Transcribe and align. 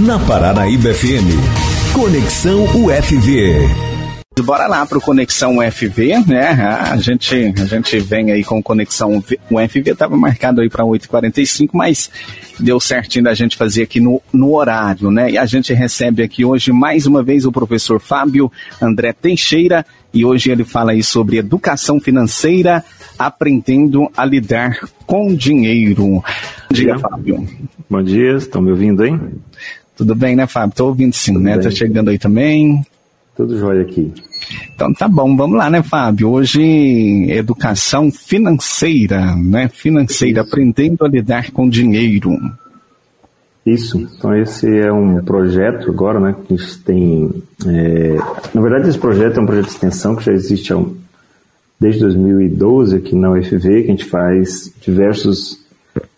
Na 0.00 0.18
Paranaíba 0.18 0.94
FM. 0.94 1.92
Conexão 1.92 2.64
UFV. 2.64 3.68
Bora 4.42 4.66
lá 4.66 4.86
para 4.86 4.96
o 4.96 5.00
Conexão 5.02 5.58
UFV, 5.58 6.24
né? 6.26 6.48
A 6.48 6.96
gente, 6.96 7.52
a 7.60 7.66
gente 7.66 7.98
vem 8.00 8.32
aí 8.32 8.42
com 8.42 8.62
Conexão 8.62 9.22
UFV, 9.50 9.90
estava 9.90 10.16
marcado 10.16 10.62
aí 10.62 10.70
para 10.70 10.82
8h45, 10.82 11.68
mas 11.74 12.10
deu 12.58 12.80
certinho 12.80 13.26
da 13.26 13.34
gente 13.34 13.54
fazer 13.54 13.82
aqui 13.82 14.00
no, 14.00 14.22
no 14.32 14.54
horário, 14.54 15.10
né? 15.10 15.32
E 15.32 15.36
a 15.36 15.44
gente 15.44 15.74
recebe 15.74 16.22
aqui 16.22 16.42
hoje 16.42 16.72
mais 16.72 17.06
uma 17.06 17.22
vez 17.22 17.44
o 17.44 17.52
professor 17.52 18.00
Fábio 18.00 18.50
André 18.80 19.12
Teixeira, 19.12 19.84
e 20.12 20.24
hoje 20.24 20.50
ele 20.50 20.64
fala 20.64 20.92
aí 20.92 21.02
sobre 21.02 21.36
educação 21.36 22.00
financeira, 22.00 22.82
aprendendo 23.18 24.10
a 24.16 24.24
lidar 24.24 24.78
com 25.06 25.34
dinheiro. 25.34 26.24
Diga, 26.70 26.98
Fábio. 26.98 27.46
Bom 27.88 28.02
dia, 28.02 28.36
estão 28.36 28.62
me 28.62 28.70
ouvindo, 28.70 29.04
hein? 29.04 29.20
Tudo 30.02 30.16
bem, 30.16 30.34
né, 30.34 30.48
Fábio? 30.48 30.70
Estou 30.70 30.88
ouvindo 30.88 31.14
sim, 31.14 31.34
Tudo 31.34 31.44
né? 31.44 31.54
Bem. 31.54 31.62
Tá 31.62 31.70
chegando 31.70 32.10
aí 32.10 32.18
também. 32.18 32.84
Tudo 33.36 33.56
jóia 33.56 33.82
aqui. 33.82 34.12
Então 34.74 34.92
tá 34.92 35.06
bom, 35.06 35.36
vamos 35.36 35.56
lá, 35.56 35.70
né, 35.70 35.80
Fábio? 35.80 36.28
Hoje, 36.30 36.60
educação 37.30 38.10
financeira, 38.10 39.36
né? 39.36 39.68
Financeira, 39.68 40.40
Isso. 40.40 40.48
aprendendo 40.48 41.04
a 41.04 41.08
lidar 41.08 41.52
com 41.52 41.68
dinheiro. 41.68 42.36
Isso, 43.64 43.96
então 43.96 44.34
esse 44.34 44.66
é 44.66 44.92
um 44.92 45.22
projeto 45.22 45.88
agora, 45.88 46.18
né, 46.18 46.34
que 46.48 46.52
a 46.52 46.56
gente 46.56 46.78
tem, 46.80 47.30
é... 47.64 48.16
na 48.52 48.60
verdade 48.60 48.88
esse 48.88 48.98
projeto 48.98 49.38
é 49.38 49.40
um 49.40 49.46
projeto 49.46 49.66
de 49.66 49.70
extensão 49.70 50.16
que 50.16 50.24
já 50.24 50.32
existe 50.32 50.72
há 50.72 50.78
um... 50.78 50.96
desde 51.78 52.00
2012 52.00 52.96
aqui 52.96 53.14
na 53.14 53.30
UFV, 53.30 53.82
que 53.82 53.88
a 53.88 53.92
gente 53.92 54.04
faz 54.06 54.74
diversos 54.84 55.61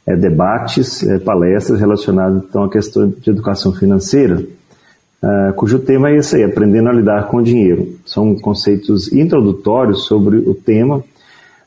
é, 0.07 0.17
debates, 0.17 1.03
é, 1.03 1.19
palestras 1.19 1.81
relacionadas 1.81 2.43
então 2.43 2.65
à 2.65 2.71
questão 2.71 3.09
de 3.09 3.31
educação 3.31 3.73
financeira, 3.73 4.45
Uh, 5.25 5.55
cujo 5.55 5.79
tema 5.79 6.11
é 6.11 6.17
esse 6.17 6.37
aí, 6.37 6.45
aprendendo 6.45 6.91
a 6.91 6.93
lidar 6.93 7.29
com 7.29 7.39
o 7.39 7.43
dinheiro. 7.43 7.97
São 8.05 8.35
conceitos 8.35 9.11
introdutórios 9.11 10.05
sobre 10.05 10.37
o 10.37 10.53
tema, 10.53 11.03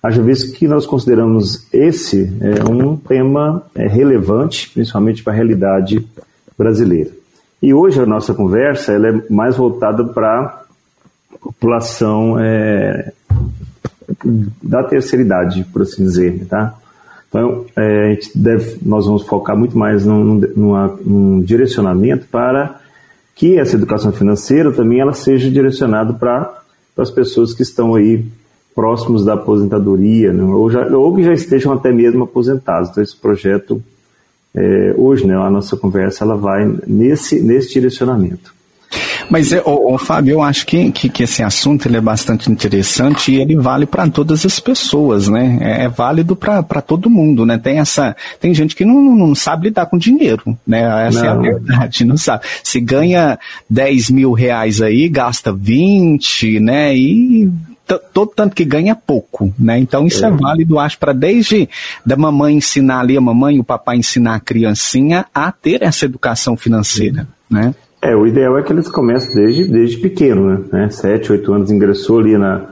haja 0.02 0.22
visto 0.22 0.54
que 0.54 0.68
nós 0.68 0.86
consideramos 0.86 1.66
esse 1.74 2.32
é, 2.40 2.72
um 2.72 2.96
tema 2.96 3.64
é, 3.74 3.88
relevante, 3.88 4.70
principalmente 4.70 5.24
para 5.24 5.34
a 5.34 5.36
realidade 5.36 6.08
brasileira. 6.56 7.10
E 7.60 7.74
hoje 7.74 8.00
a 8.00 8.06
nossa 8.06 8.32
conversa 8.32 8.94
ela 8.94 9.08
é 9.08 9.24
mais 9.28 9.58
voltada 9.58 10.04
para 10.04 10.64
a 11.34 11.38
população 11.42 12.40
é, 12.40 13.12
da 14.62 14.84
terceira 14.84 15.26
idade, 15.26 15.66
por 15.74 15.82
assim 15.82 16.04
dizer, 16.04 16.46
tá? 16.46 16.76
Então, 17.38 17.66
é, 17.76 18.06
a 18.06 18.10
gente 18.16 18.36
deve, 18.36 18.80
nós 18.82 19.06
vamos 19.06 19.22
focar 19.22 19.56
muito 19.56 19.78
mais 19.78 20.04
num, 20.04 20.42
numa, 20.56 21.00
num 21.06 21.40
direcionamento 21.40 22.26
para 22.32 22.82
que 23.36 23.60
essa 23.60 23.76
educação 23.76 24.12
financeira 24.12 24.72
também 24.72 25.00
ela 25.00 25.14
seja 25.14 25.48
direcionada 25.52 26.14
para 26.14 26.64
as 26.98 27.12
pessoas 27.12 27.54
que 27.54 27.62
estão 27.62 27.94
aí 27.94 28.26
próximos 28.74 29.24
da 29.24 29.34
aposentadoria, 29.34 30.34
né? 30.34 30.44
ou, 30.44 30.72
já, 30.72 30.88
ou 30.88 31.16
que 31.16 31.24
já 31.24 31.34
estejam 31.34 31.72
até 31.74 31.92
mesmo 31.92 32.24
aposentados. 32.24 32.90
Então 32.90 33.04
esse 33.04 33.16
projeto, 33.16 33.84
é, 34.56 34.96
hoje, 34.98 35.28
né, 35.28 35.36
a 35.36 35.50
nossa 35.52 35.78
conversa 35.78 36.24
ela 36.24 36.36
vai 36.36 36.66
nesse, 36.88 37.40
nesse 37.40 37.72
direcionamento. 37.72 38.57
Mas, 39.30 39.52
o, 39.52 39.94
o 39.94 39.98
Fábio, 39.98 40.34
eu 40.34 40.42
acho 40.42 40.66
que, 40.66 40.92
que, 40.92 41.10
que, 41.10 41.24
esse 41.24 41.44
assunto 41.44 41.88
ele 41.88 41.98
é 41.98 42.02
bastante 42.02 42.52
interessante 42.52 43.32
e 43.32 43.42
ele 43.42 43.58
vale 43.58 43.86
para 43.86 44.10
todas 44.10 44.46
as 44.46 44.60
pessoas, 44.60 45.28
né? 45.28 45.58
É, 45.62 45.84
é 45.84 45.90
válido 45.90 46.36
para 46.36 46.82
todo 46.82 47.10
mundo, 47.10 47.46
né? 47.46 47.58
Tem 47.58 47.80
essa, 47.80 48.16
tem 48.40 48.54
gente 48.54 48.76
que 48.76 48.86
não, 48.86 49.16
não 49.16 49.36
sabe 49.36 49.68
lidar 49.68 49.88
com 49.88 49.98
dinheiro, 49.98 50.58
né? 50.66 51.08
Essa 51.08 51.22
não. 51.22 51.28
é 51.28 51.30
a 51.30 51.36
verdade, 51.36 52.06
não 52.06 52.18
sabe. 52.18 52.46
Se 52.64 52.80
ganha 52.80 53.38
10 53.70 54.12
mil 54.12 54.32
reais 54.32 54.82
aí, 54.82 55.10
gasta 55.10 55.52
20, 55.52 56.60
né? 56.60 56.96
E 56.96 57.52
todo 58.14 58.32
tanto 58.36 58.56
que 58.56 58.66
ganha 58.66 58.96
pouco, 58.96 59.54
né? 59.58 59.78
Então 59.80 60.06
isso 60.06 60.26
é, 60.26 60.28
é 60.28 60.32
válido, 60.32 60.80
acho, 60.80 60.98
para 61.00 61.14
desde 61.14 61.70
da 62.06 62.16
mamãe 62.16 62.56
ensinar 62.56 63.00
ali, 63.00 63.18
a 63.18 63.22
mamãe 63.22 63.56
e 63.56 63.60
o 63.60 63.64
papai 63.64 63.98
ensinar 63.98 64.36
a 64.36 64.40
criancinha 64.40 65.26
a 65.34 65.52
ter 65.52 65.82
essa 65.84 66.06
educação 66.06 66.58
financeira, 66.58 67.28
né? 67.50 67.74
É, 68.02 68.16
o 68.16 68.28
ideal 68.28 68.58
é 68.58 68.64
que 68.64 68.72
eles 68.72 68.90
comecem 68.90 69.36
desde, 69.36 69.66
desde 69.66 69.98
pequeno, 69.98 70.66
né? 70.72 70.90
Sete, 70.90 71.32
oito 71.32 71.52
anos 71.52 71.72
ingressou 71.72 72.20
ali 72.20 72.38
na, 72.38 72.66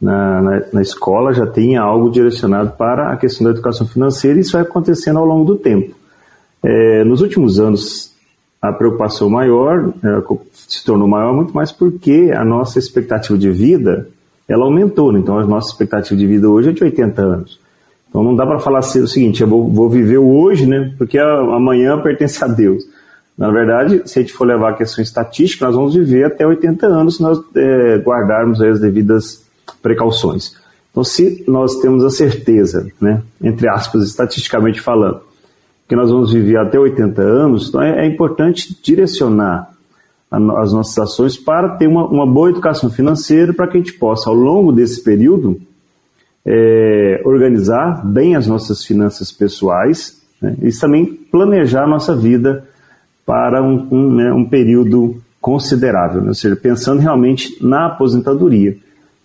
na, 0.00 0.40
na, 0.40 0.62
na, 0.72 0.82
escola, 0.82 1.32
já 1.32 1.46
tenha 1.46 1.82
algo 1.82 2.10
direcionado 2.10 2.72
para 2.72 3.12
a 3.12 3.16
questão 3.16 3.44
da 3.44 3.50
educação 3.50 3.86
financeira 3.86 4.38
e 4.38 4.42
isso 4.42 4.52
vai 4.52 4.62
acontecendo 4.62 5.18
ao 5.18 5.24
longo 5.26 5.44
do 5.44 5.56
tempo. 5.56 5.94
É, 6.62 7.02
nos 7.04 7.20
últimos 7.20 7.58
anos, 7.58 8.14
a 8.62 8.72
preocupação 8.72 9.28
maior 9.28 9.92
é, 10.04 10.22
se 10.52 10.84
tornou 10.84 11.08
maior 11.08 11.34
muito 11.34 11.52
mais 11.52 11.72
porque 11.72 12.30
a 12.34 12.44
nossa 12.44 12.78
expectativa 12.78 13.36
de 13.36 13.50
vida 13.50 14.08
ela 14.48 14.64
aumentou. 14.64 15.12
Né? 15.12 15.20
Então, 15.20 15.38
a 15.38 15.46
nossa 15.46 15.70
expectativa 15.70 16.18
de 16.18 16.26
vida 16.26 16.48
hoje 16.48 16.70
é 16.70 16.72
de 16.72 16.84
80 16.84 17.22
anos. 17.22 17.60
Então, 18.08 18.22
não 18.22 18.34
dá 18.34 18.44
para 18.44 18.58
falar 18.58 18.80
assim, 18.80 19.00
o 19.00 19.06
seguinte, 19.06 19.40
eu 19.40 19.48
vou, 19.48 19.68
vou 19.68 19.88
viver 19.88 20.18
hoje, 20.18 20.66
né? 20.66 20.92
porque 20.98 21.18
amanhã 21.18 21.98
pertence 22.00 22.42
a 22.44 22.48
Deus. 22.48 22.84
Na 23.36 23.50
verdade, 23.50 24.02
se 24.04 24.18
a 24.18 24.22
gente 24.22 24.34
for 24.34 24.46
levar 24.46 24.70
a 24.70 24.76
questão 24.76 25.02
estatística, 25.02 25.64
nós 25.64 25.74
vamos 25.74 25.94
viver 25.94 26.24
até 26.24 26.46
80 26.46 26.86
anos 26.86 27.16
se 27.16 27.22
nós 27.22 27.40
é, 27.56 27.96
guardarmos 27.98 28.60
as 28.60 28.80
devidas 28.80 29.44
precauções. 29.80 30.54
Então, 30.90 31.04
se 31.04 31.44
nós 31.46 31.76
temos 31.76 32.04
a 32.04 32.10
certeza, 32.10 32.90
né, 33.00 33.22
entre 33.42 33.68
aspas, 33.68 34.04
estatisticamente 34.04 34.80
falando, 34.80 35.20
que 35.88 35.96
nós 35.96 36.10
vamos 36.10 36.32
viver 36.32 36.56
até 36.56 36.78
80 36.78 37.22
anos, 37.22 37.68
então 37.68 37.82
é, 37.82 38.04
é 38.04 38.06
importante 38.06 38.76
direcionar 38.82 39.70
a, 40.30 40.36
as 40.60 40.72
nossas 40.72 40.98
ações 40.98 41.36
para 41.36 41.70
ter 41.76 41.86
uma, 41.86 42.06
uma, 42.06 42.26
boa 42.26 42.50
educação 42.50 42.90
financeira, 42.90 43.52
para 43.52 43.66
que 43.66 43.76
a 43.76 43.80
gente 43.80 43.94
possa, 43.94 44.30
ao 44.30 44.36
longo 44.36 44.72
desse 44.72 45.02
período, 45.02 45.60
é, 46.46 47.20
organizar 47.24 48.06
bem 48.06 48.36
as 48.36 48.46
nossas 48.46 48.84
finanças 48.84 49.32
pessoais 49.32 50.22
né, 50.40 50.56
e 50.62 50.70
também 50.70 51.06
planejar 51.06 51.84
a 51.84 51.88
nossa 51.88 52.14
vida 52.14 52.68
para 53.24 53.62
um, 53.62 53.86
um, 53.90 54.14
né, 54.14 54.32
um 54.32 54.44
período 54.44 55.20
considerável, 55.40 56.20
né? 56.20 56.28
ou 56.28 56.34
seja, 56.34 56.54
pensando 56.54 57.00
realmente 57.00 57.56
na 57.64 57.86
aposentadoria. 57.86 58.76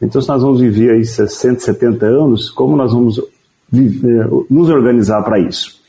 Então, 0.01 0.21
se 0.21 0.27
nós 0.27 0.41
vamos 0.41 0.61
viver 0.61 0.91
aí 0.91 1.05
60, 1.05 1.59
70 1.59 2.05
anos, 2.05 2.49
como 2.49 2.75
nós 2.75 2.93
vamos 2.93 3.21
viver, 3.69 4.27
nos 4.49 4.69
organizar 4.69 5.21
para 5.23 5.39
isso? 5.39 5.81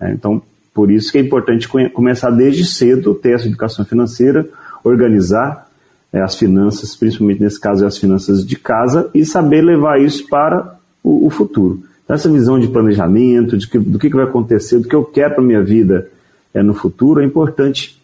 É, 0.00 0.12
então, 0.12 0.42
por 0.72 0.90
isso 0.90 1.10
que 1.10 1.18
é 1.18 1.20
importante 1.20 1.68
começar 1.68 2.30
desde 2.30 2.64
cedo, 2.64 3.14
ter 3.14 3.34
essa 3.34 3.46
educação 3.46 3.84
financeira, 3.84 4.48
organizar 4.84 5.68
é, 6.12 6.20
as 6.20 6.36
finanças, 6.36 6.96
principalmente 6.96 7.42
nesse 7.42 7.60
caso 7.60 7.84
as 7.84 7.98
finanças 7.98 8.46
de 8.46 8.56
casa, 8.56 9.10
e 9.12 9.24
saber 9.24 9.62
levar 9.62 10.00
isso 10.00 10.28
para 10.28 10.78
o, 11.02 11.28
futuro. 11.30 11.82
Então, 12.04 12.14
essa 12.14 12.30
visão 12.30 12.58
de 12.58 12.68
planejamento, 12.68 13.56
de 13.56 13.68
que, 13.68 13.78
do 13.78 13.98
que 13.98 14.08
vai 14.08 14.24
acontecer, 14.24 14.78
do 14.78 14.88
que 14.88 14.94
eu 14.94 15.04
quero 15.04 15.34
para 15.34 15.44
a 15.44 15.46
minha 15.46 15.62
vida 15.62 16.08
é, 16.54 16.62
no 16.62 16.74
futuro, 16.74 17.20
é 17.20 17.24
importante. 17.24 18.00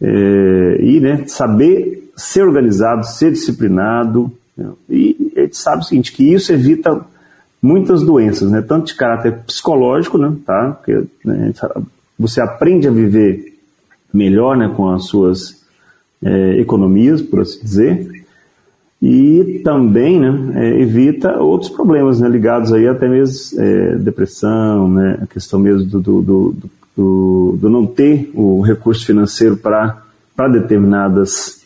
É, 0.00 0.78
e 0.80 1.00
né, 1.00 1.24
saber 1.26 2.12
ser 2.16 2.42
organizado, 2.42 3.06
ser 3.06 3.32
disciplinado. 3.32 4.32
Né, 4.56 4.70
e 4.90 5.32
a 5.36 5.40
gente 5.40 5.56
sabe 5.56 5.82
o 5.82 5.84
seguinte, 5.84 6.12
que 6.12 6.32
isso 6.32 6.52
evita 6.52 7.04
muitas 7.62 8.02
doenças, 8.02 8.50
né, 8.50 8.60
tanto 8.60 8.86
de 8.86 8.94
caráter 8.94 9.38
psicológico, 9.46 10.18
né, 10.18 10.34
tá, 10.44 10.72
porque 10.72 11.04
né, 11.24 11.52
você 12.18 12.40
aprende 12.40 12.88
a 12.88 12.90
viver 12.90 13.56
melhor 14.12 14.56
né, 14.56 14.72
com 14.76 14.90
as 14.90 15.06
suas 15.06 15.62
é, 16.22 16.60
economias, 16.60 17.22
por 17.22 17.40
assim 17.40 17.60
dizer, 17.62 18.24
e 19.00 19.60
também 19.64 20.20
né, 20.20 20.52
é, 20.54 20.80
evita 20.80 21.40
outros 21.40 21.70
problemas 21.70 22.20
né, 22.20 22.28
ligados 22.28 22.72
aí 22.72 22.86
até 22.86 23.08
mesmo 23.08 23.60
é, 23.60 23.96
depressão, 23.96 24.88
né, 24.88 25.18
a 25.22 25.26
questão 25.26 25.58
mesmo 25.58 25.88
do, 25.88 26.00
do, 26.00 26.22
do, 26.22 26.70
do, 26.96 27.56
do 27.60 27.70
não 27.70 27.86
ter 27.86 28.30
o 28.34 28.60
recurso 28.60 29.06
financeiro 29.06 29.56
para 29.56 30.02
determinadas 30.52 31.62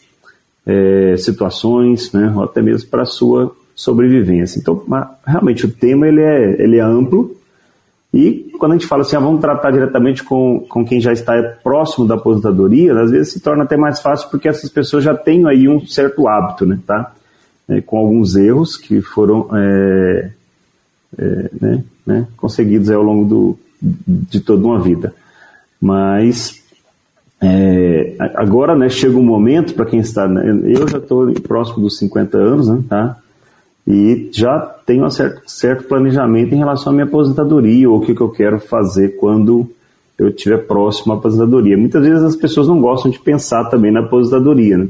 é, 0.67 1.17
situações, 1.17 2.13
né, 2.13 2.33
ou 2.35 2.45
até 2.45 2.61
mesmo 2.61 2.89
para 2.89 3.03
a 3.03 3.07
sua 3.07 3.55
sobrevivência. 3.75 4.59
Então, 4.59 4.83
realmente 5.27 5.67
o 5.67 5.71
tema 5.71 6.09
ele 6.09 6.23
é, 6.23 6.63
ele 6.63 6.79
é 6.79 6.83
amplo 6.83 7.37
e 8.13 8.51
quando 8.59 8.73
a 8.73 8.75
gente 8.77 8.87
fala 8.87 9.03
assim, 9.03 9.17
ah, 9.17 9.21
vamos 9.21 9.41
tratar 9.41 9.71
diretamente 9.71 10.25
com, 10.25 10.65
com 10.69 10.85
quem 10.85 11.01
já 11.01 11.13
está 11.13 11.35
próximo 11.63 12.07
da 12.07 12.15
aposentadoria, 12.15 12.99
às 12.99 13.11
vezes 13.11 13.35
se 13.35 13.41
torna 13.41 13.65
até 13.65 13.77
mais 13.77 14.01
fácil 14.01 14.31
porque 14.31 14.49
essas 14.49 14.71
pessoas 14.71 15.05
já 15.05 15.15
têm 15.15 15.47
aí 15.47 15.69
um 15.69 15.87
certo 15.87 16.27
hábito, 16.27 16.65
né, 16.65 16.79
tá? 16.87 17.13
É, 17.69 17.81
com 17.81 17.99
alguns 17.99 18.37
erros 18.37 18.77
que 18.77 19.03
foram 19.03 19.49
é, 19.53 20.31
é, 21.19 21.51
né, 21.61 21.85
né, 22.07 22.27
conseguidos 22.37 22.89
ao 22.91 23.03
longo 23.03 23.25
do, 23.25 23.59
de 23.81 24.41
toda 24.41 24.67
uma 24.67 24.81
vida. 24.81 25.15
Mas 25.81 26.63
é, 27.41 28.15
agora, 28.35 28.75
né, 28.75 28.89
chega 28.89 29.17
um 29.17 29.23
momento 29.23 29.75
para 29.75 29.87
quem 29.87 30.01
está, 30.01 30.27
né, 30.27 30.43
eu 30.65 30.89
já 30.89 30.99
estou 30.99 31.33
próximo 31.35 31.81
dos 31.81 31.99
50 31.99 32.39
anos, 32.39 32.69
né, 32.69 32.83
tá? 32.89 33.17
E 33.87 34.31
já 34.33 34.59
tenho 34.85 35.05
um 35.05 35.11
certo, 35.11 35.43
certo 35.47 35.85
planejamento 35.85 36.53
em 36.53 36.59
relação 36.59 36.91
à 36.91 36.95
minha 36.95 37.07
aposentadoria 37.07 37.89
ou 37.89 37.99
o 37.99 38.01
que, 38.01 38.15
que 38.15 38.21
eu 38.21 38.31
quero 38.31 38.59
fazer 38.59 39.17
quando 39.17 39.71
eu 40.19 40.29
estiver 40.29 40.67
próximo 40.67 41.13
à 41.13 41.17
aposentadoria. 41.17 41.77
Muitas 41.77 42.03
vezes 42.03 42.25
as 42.25 42.37
pessoas 42.37 42.67
não 42.67 42.81
gostam 42.81 43.11
de 43.11 43.19
pensar 43.19 43.67
também 43.67 43.93
na 43.93 44.01
aposentadoria, 44.01 44.79
né? 44.79 44.89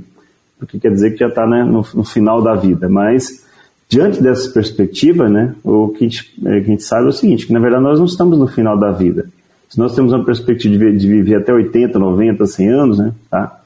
porque 0.59 0.79
quer 0.79 0.91
dizer 0.91 1.12
que 1.12 1.19
já 1.19 1.29
está 1.29 1.47
né, 1.47 1.62
no, 1.62 1.85
no, 1.94 2.05
final 2.05 2.41
da 2.41 2.55
vida. 2.55 2.88
Mas, 2.88 3.45
diante 3.88 4.23
dessa 4.23 4.50
perspectiva, 4.50 5.29
né, 5.29 5.55
o 5.65 5.88
que 5.88 6.05
a, 6.05 6.09
gente, 6.09 6.35
é, 6.44 6.61
que 6.61 6.67
a 6.67 6.71
gente 6.71 6.83
sabe 6.83 7.06
é 7.06 7.09
o 7.09 7.12
seguinte, 7.12 7.47
que 7.47 7.53
na 7.53 7.61
verdade 7.61 7.83
nós 7.83 7.99
não 7.99 8.06
estamos 8.06 8.38
no 8.38 8.47
final 8.47 8.79
da 8.79 8.91
vida. 8.91 9.27
Se 9.69 9.79
nós 9.79 9.94
temos 9.94 10.12
uma 10.12 10.25
perspectiva 10.25 10.77
de, 10.77 10.97
de 10.97 11.09
viver 11.09 11.37
até 11.37 11.53
80, 11.53 11.99
90, 11.99 12.47
100 12.47 12.69
anos, 12.69 12.99
né, 12.99 13.12
tá? 13.31 13.61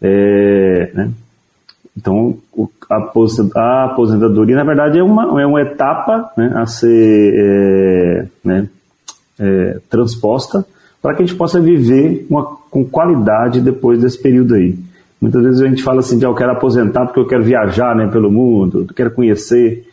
É, 0.00 0.90
né? 0.94 1.10
Então, 1.96 2.36
a 2.90 3.84
aposentadoria, 3.84 4.56
na 4.56 4.64
verdade, 4.64 4.98
é 4.98 5.02
uma, 5.02 5.40
é 5.40 5.46
uma 5.46 5.62
etapa 5.62 6.32
né, 6.36 6.52
a 6.56 6.66
ser 6.66 7.32
é, 7.36 8.26
né, 8.44 8.68
é, 9.38 9.78
transposta 9.88 10.66
para 11.00 11.14
que 11.14 11.22
a 11.22 11.26
gente 11.26 11.36
possa 11.36 11.60
viver 11.60 12.26
uma, 12.28 12.44
com 12.70 12.84
qualidade 12.84 13.60
depois 13.60 14.00
desse 14.00 14.20
período 14.20 14.54
aí. 14.54 14.76
Muitas 15.24 15.42
vezes 15.42 15.62
a 15.62 15.66
gente 15.66 15.82
fala 15.82 16.00
assim, 16.00 16.22
ah, 16.22 16.26
eu 16.26 16.34
quero 16.34 16.52
aposentar 16.52 17.06
porque 17.06 17.18
eu 17.18 17.26
quero 17.26 17.42
viajar 17.42 17.96
né, 17.96 18.06
pelo 18.08 18.30
mundo, 18.30 18.84
eu 18.86 18.94
quero 18.94 19.10
conhecer 19.10 19.88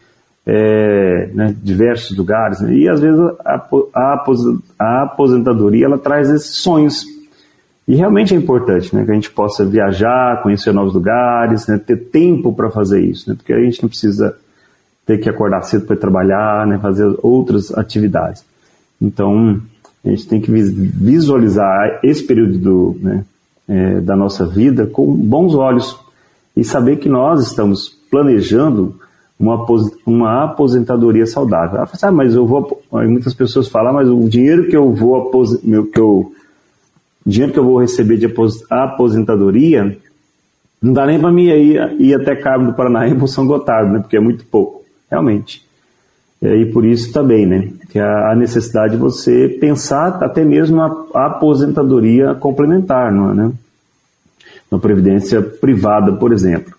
é, 0.45 1.29
né, 1.33 1.55
diversos 1.63 2.17
lugares. 2.17 2.59
Né, 2.59 2.73
e 2.73 2.89
às 2.89 2.99
vezes 2.99 3.17
a, 3.45 3.65
a, 3.95 4.25
a, 4.77 5.03
aposentadoria 5.03 5.85
ela 5.85 5.97
traz 5.97 6.29
esses 6.29 6.57
sonhos. 6.57 7.05
E 7.87 7.95
realmente 7.95 8.33
é 8.33 8.37
importante 8.37 8.93
né, 8.93 9.05
que 9.05 9.11
a 9.11 9.13
gente 9.13 9.31
possa 9.31 9.65
viajar, 9.65 10.43
conhecer 10.43 10.73
novos 10.73 10.93
lugares, 10.93 11.65
né, 11.65 11.77
ter 11.77 11.95
tempo 11.95 12.51
para 12.51 12.69
fazer 12.69 12.99
isso, 12.99 13.29
né, 13.29 13.35
porque 13.37 13.53
a 13.53 13.63
gente 13.63 13.81
não 13.81 13.87
precisa 13.87 14.35
ter 15.05 15.17
que 15.17 15.29
acordar 15.29 15.61
cedo 15.61 15.85
para 15.85 15.95
trabalhar, 15.95 16.67
né, 16.67 16.77
fazer 16.77 17.09
outras 17.23 17.73
atividades. 17.73 18.43
Então, 19.01 19.61
a 20.03 20.09
gente 20.09 20.27
tem 20.27 20.41
que 20.41 20.51
visualizar 20.51 22.01
esse 22.03 22.21
período 22.21 22.57
do, 22.57 22.97
né, 22.99 23.23
é, 23.67 24.01
da 24.01 24.15
nossa 24.15 24.45
vida 24.45 24.87
com 24.87 25.05
bons 25.13 25.55
olhos 25.55 25.97
e 26.55 26.63
saber 26.63 26.97
que 26.97 27.07
nós 27.07 27.47
estamos 27.47 27.89
planejando 28.09 28.95
uma, 29.39 29.65
uma 30.05 30.43
aposentadoria 30.43 31.25
saudável. 31.25 31.79
Ah, 31.79 31.83
assim, 31.83 32.05
ah, 32.05 32.11
mas 32.11 32.35
eu 32.35 32.45
vou. 32.45 32.81
Muitas 32.91 33.33
pessoas 33.33 33.67
falam, 33.67 33.89
ah, 33.89 33.93
mas 33.93 34.09
o 34.09 34.29
dinheiro 34.29 34.67
que 34.67 34.77
eu 34.77 34.93
vou 34.93 35.31
que 35.91 35.99
eu, 35.99 36.31
dinheiro 37.25 37.53
que 37.53 37.59
eu 37.59 37.65
vou 37.65 37.79
receber 37.79 38.17
de 38.17 38.31
aposentadoria 38.69 39.97
não 40.81 40.93
dá 40.93 41.05
nem 41.05 41.19
para 41.19 41.31
mim 41.31 41.45
ir, 41.45 41.95
ir 41.99 42.13
até 42.15 42.35
Cabo 42.35 42.65
do 42.65 42.73
Paraná 42.73 43.07
e 43.07 43.27
São 43.27 43.45
Gotardo, 43.45 43.93
né? 43.93 43.99
Porque 43.99 44.17
é 44.17 44.19
muito 44.19 44.45
pouco, 44.45 44.83
realmente. 45.09 45.63
E 46.41 46.65
por 46.65 46.83
isso 46.83 47.13
também, 47.13 47.45
né? 47.45 47.69
Que 47.89 47.99
a 47.99 48.33
necessidade 48.35 48.95
de 48.95 48.99
você 48.99 49.47
pensar 49.47 50.23
até 50.23 50.43
mesmo 50.43 50.77
na 50.77 50.87
aposentadoria 51.13 52.33
complementar, 52.33 53.11
não 53.11 53.31
é, 53.31 53.33
né? 53.35 53.51
Na 54.71 54.79
previdência 54.79 55.41
privada, 55.41 56.13
por 56.13 56.33
exemplo. 56.33 56.73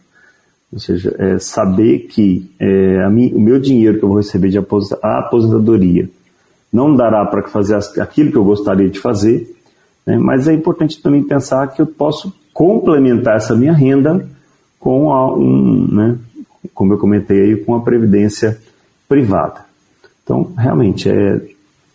Ou 0.73 0.79
seja, 0.79 1.15
é 1.19 1.39
saber 1.39 2.07
que 2.09 2.51
é, 2.59 3.09
mim, 3.11 3.33
o 3.35 3.41
meu 3.41 3.61
dinheiro 3.61 3.99
que 3.99 4.05
eu 4.05 4.09
vou 4.09 4.19
receber 4.19 4.49
de 4.49 4.59
aposentadoria 4.59 6.09
não 6.73 6.97
dará 6.97 7.25
para 7.27 7.43
fazer 7.43 7.79
aquilo 8.01 8.33
que 8.33 8.39
eu 8.39 8.45
gostaria 8.45 8.89
de 8.89 8.99
fazer, 8.99 9.55
né? 10.07 10.17
mas 10.17 10.49
é 10.49 10.55
importante 10.55 11.01
também 11.03 11.23
pensar 11.23 11.67
que 11.69 11.83
eu 11.83 11.87
posso 11.87 12.35
complementar 12.55 13.37
essa 13.37 13.55
minha 13.55 13.75
renda 13.75 14.27
com 14.81 15.13
a, 15.13 15.37
um, 15.37 15.87
né, 15.93 16.19
como 16.75 16.95
eu 16.95 16.99
comentei 16.99 17.41
aí, 17.41 17.57
com 17.57 17.75
a 17.75 17.81
previdência 17.83 18.53
privada. 18.53 18.72
Então, 20.23 20.53
realmente, 20.57 21.09
é, 21.09 21.41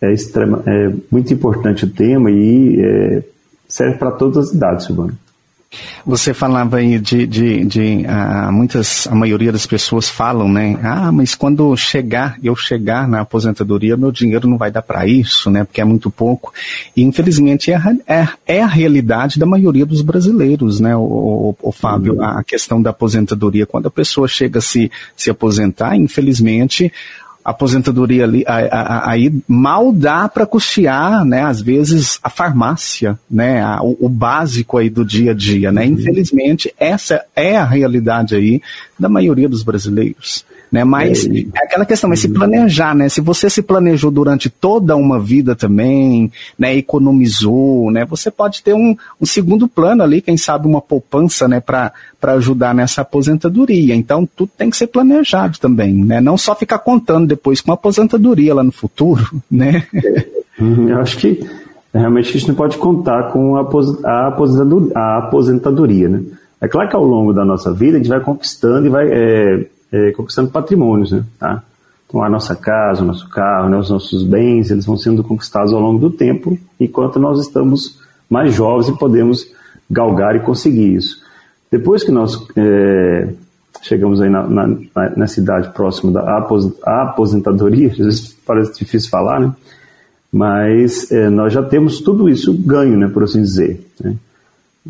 é, 0.02 0.14
extrema, 0.14 0.62
é 0.66 0.94
muito 1.10 1.34
importante 1.34 1.86
o 1.86 1.90
tema 1.90 2.30
e 2.30 2.80
é, 2.82 3.24
serve 3.68 3.98
para 3.98 4.12
todas 4.12 4.50
as 4.50 4.54
idades, 4.54 4.86
Silvana. 4.86 5.14
Você 6.06 6.34
falava 6.34 6.78
aí 6.78 6.98
de, 6.98 7.28
de, 7.28 7.66
de 7.66 8.06
uh, 8.06 8.52
muitas, 8.52 9.06
a 9.08 9.14
maioria 9.14 9.52
das 9.52 9.66
pessoas 9.66 10.08
falam, 10.08 10.48
né? 10.48 10.80
Ah, 10.82 11.12
mas 11.12 11.36
quando 11.36 11.76
chegar, 11.76 12.38
eu 12.42 12.56
chegar 12.56 13.08
na 13.08 13.22
aposentadoria, 13.22 13.98
meu 13.98 14.12
dinheiro 14.12 14.48
não 14.48 14.58
vai 14.58 14.72
dar 14.72 14.82
para 14.82 15.06
isso, 15.06 15.50
né? 15.50 15.66
Porque 15.66 15.82
é 15.82 15.84
muito 15.84 16.10
pouco. 16.10 16.54
E 16.96 17.04
infelizmente 17.04 17.72
é, 17.72 17.82
é, 18.08 18.28
é, 18.46 18.62
a 18.62 18.68
realidade 18.68 19.38
da 19.38 19.46
maioria 19.46 19.86
dos 19.86 20.02
brasileiros, 20.02 20.80
né? 20.80 20.96
O, 20.96 21.02
o, 21.02 21.56
o 21.62 21.72
Fábio, 21.72 22.16
uhum. 22.16 22.24
a 22.24 22.44
questão 22.44 22.82
da 22.82 22.92
aposentadoria, 22.92 23.66
quando 23.66 23.88
a 23.88 23.92
pessoa 23.92 24.28
chega 24.28 24.60
a 24.60 24.62
se, 24.62 24.90
se 25.16 25.30
aposentar, 25.30 25.96
infelizmente 25.98 26.92
aposentadoria 27.48 28.26
ali, 28.26 28.44
aí 28.46 29.34
mal 29.48 29.94
dá 29.94 30.28
para 30.28 30.46
custear, 30.46 31.24
né, 31.24 31.44
às 31.44 31.62
vezes 31.62 32.20
a 32.22 32.30
farmácia, 32.30 33.18
né, 33.32 33.62
a, 33.64 33.82
o, 33.82 33.96
o, 34.02 34.10
básico 34.10 34.78
aí 34.78 34.90
do 34.90 35.06
dia 35.06 35.32
a 35.32 35.34
dia, 35.34 35.72
né? 35.72 35.86
Uhum. 35.86 35.94
Infelizmente, 35.94 36.74
essa 36.78 37.24
é 37.34 37.56
a 37.56 37.64
realidade 37.64 38.36
aí 38.36 38.62
da 39.00 39.08
maioria 39.08 39.48
dos 39.48 39.64
brasileiros. 39.64 40.46
Né? 40.72 40.84
Mas 40.84 41.26
é, 41.26 41.40
é 41.40 41.64
aquela 41.64 41.86
questão, 41.86 42.10
mas 42.10 42.20
se 42.20 42.28
planejar, 42.28 42.94
né? 42.94 43.08
Se 43.08 43.22
você 43.22 43.50
se 43.50 43.62
planejou 43.62 44.12
durante 44.12 44.50
toda 44.50 44.96
uma 44.96 45.20
vida 45.20 45.56
também, 45.56 46.32
né? 46.60 46.76
Economizou, 46.76 47.90
né? 47.90 48.06
Você 48.06 48.30
pode 48.30 48.62
ter 48.62 48.74
um, 48.74 48.96
um 49.22 49.26
segundo 49.26 49.68
plano 49.68 50.04
ali, 50.04 50.22
quem 50.22 50.36
sabe 50.36 50.68
uma 50.68 50.82
poupança, 50.82 51.48
né? 51.48 51.62
Para 51.62 51.94
ajudar 52.22 52.76
nessa 52.76 53.02
aposentadoria. 53.02 53.96
Então, 53.96 54.28
tudo 54.36 54.52
tem 54.58 54.70
que 54.70 54.78
ser 54.78 54.88
planejado 54.88 55.58
também, 55.58 55.94
né? 55.94 56.20
Não 56.20 56.38
só 56.38 56.54
ficar 56.54 56.80
contando 56.80 57.28
depois 57.38 57.62
com 57.62 57.72
aposentadoria 57.72 58.56
lá 58.56 58.64
no 58.64 58.72
futuro, 58.72 59.24
né? 59.50 59.88
Uhum, 60.60 60.90
eu 60.90 61.00
acho 61.00 61.18
que 61.20 61.48
realmente 61.94 62.30
a 62.30 62.32
gente 62.34 62.48
não 62.48 62.56
pode 62.56 62.78
contar 62.78 63.32
com 63.32 63.56
a 63.56 63.62
aposentadoria, 64.28 64.92
a 64.98 65.18
aposentadoria, 65.20 66.10
né? 66.10 66.24
É 66.60 66.68
claro 66.68 66.90
que 66.90 66.96
ao 66.96 67.04
longo 67.04 67.32
da 67.32 67.46
nossa 67.46 67.72
vida 67.72 67.98
a 67.98 68.00
gente 68.00 68.10
vai 68.10 68.20
conquistando 68.20 68.88
e 68.88 68.90
vai 68.90 69.08
é, 69.12 69.68
é, 69.92 70.12
conquistando 70.14 70.50
patrimônios, 70.50 71.12
né? 71.12 71.24
Tá? 71.40 71.62
Então 72.08 72.24
a 72.24 72.30
nossa 72.30 72.56
casa, 72.56 73.04
o 73.04 73.06
nosso 73.06 73.30
carro, 73.30 73.70
né, 73.70 73.78
os 73.78 73.90
nossos 73.90 74.24
bens, 74.24 74.72
eles 74.72 74.86
vão 74.86 74.98
sendo 74.98 75.24
conquistados 75.24 75.74
ao 75.74 75.80
longo 75.80 76.00
do 76.00 76.10
tempo, 76.10 76.58
enquanto 76.80 77.20
nós 77.20 77.40
estamos 77.40 78.00
mais 78.28 78.54
jovens 78.54 78.88
e 78.88 78.98
podemos 78.98 79.46
galgar 79.90 80.36
e 80.36 80.40
conseguir 80.40 80.96
isso. 80.96 81.22
Depois 81.70 82.04
que 82.04 82.12
nós 82.12 82.42
é, 82.56 83.30
chegamos 83.82 84.22
aí 84.22 84.30
na, 84.30 84.48
na, 84.48 84.68
na, 85.16 85.28
cidade 85.28 85.70
próxima 85.74 86.12
da 86.12 86.38
aposentadoria, 86.84 87.90
às 87.92 87.98
vezes 87.98 88.38
parece 88.46 88.78
difícil 88.78 89.10
falar, 89.10 89.40
né? 89.40 89.54
Mas 90.32 91.12
é, 91.12 91.30
nós 91.30 91.54
já 91.54 91.64
temos 91.64 92.02
tudo 92.02 92.30
isso 92.30 92.54
ganho, 92.54 92.98
né, 92.98 93.08
por 93.08 93.24
assim 93.24 93.42
dizer. 93.42 93.82
Né? 94.00 94.16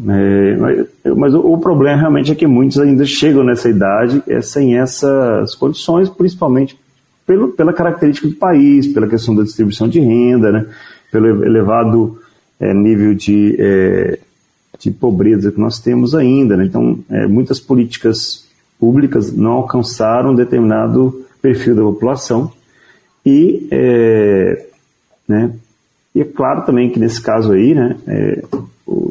É, 0.09 0.55
mas, 0.57 0.87
mas 1.15 1.33
o, 1.33 1.39
o, 1.39 1.57
problema 1.57 1.97
realmente 1.97 2.31
é 2.31 2.35
que 2.35 2.45
muitos 2.45 2.79
ainda 2.79 3.06
chegam 3.06 3.44
nessa 3.44 3.69
idade 3.69 4.21
é, 4.27 4.41
sem 4.41 4.77
essas 4.77 5.56
condições, 5.56 6.09
principalmente 6.09 6.77
pelo, 7.25 7.49
pela 7.49 7.73
característica 7.73 8.27
do 8.27 8.35
país, 8.35 8.87
pela 8.87 9.07
questão 9.07 9.35
da 9.35 9.44
distribuição 9.44 9.87
de 9.87 9.99
renda, 9.99 10.51
né, 10.51 10.65
pelo 11.11 11.44
elevado 11.45 12.19
é, 12.59 12.73
nível 12.73 13.13
de, 13.13 13.56
é, 13.59 14.19
de 14.79 14.91
pobreza 14.91 15.51
que 15.51 15.59
nós 15.59 15.79
temos 15.79 16.15
ainda. 16.15 16.57
Né, 16.57 16.65
então, 16.65 16.99
é, 17.09 17.27
muitas 17.27 17.59
políticas 17.59 18.46
públicas 18.79 19.31
não 19.31 19.53
alcançaram 19.53 20.31
um 20.31 20.35
determinado 20.35 21.25
perfil 21.41 21.75
da 21.75 21.81
população 21.81 22.51
e, 23.25 23.67
é, 23.71 24.65
né, 25.27 25.51
e 26.15 26.21
é 26.21 26.25
claro 26.25 26.63
também 26.63 26.89
que 26.89 26.99
nesse 26.99 27.21
caso 27.21 27.51
aí, 27.51 27.75
né, 27.75 27.97
é, 28.07 28.43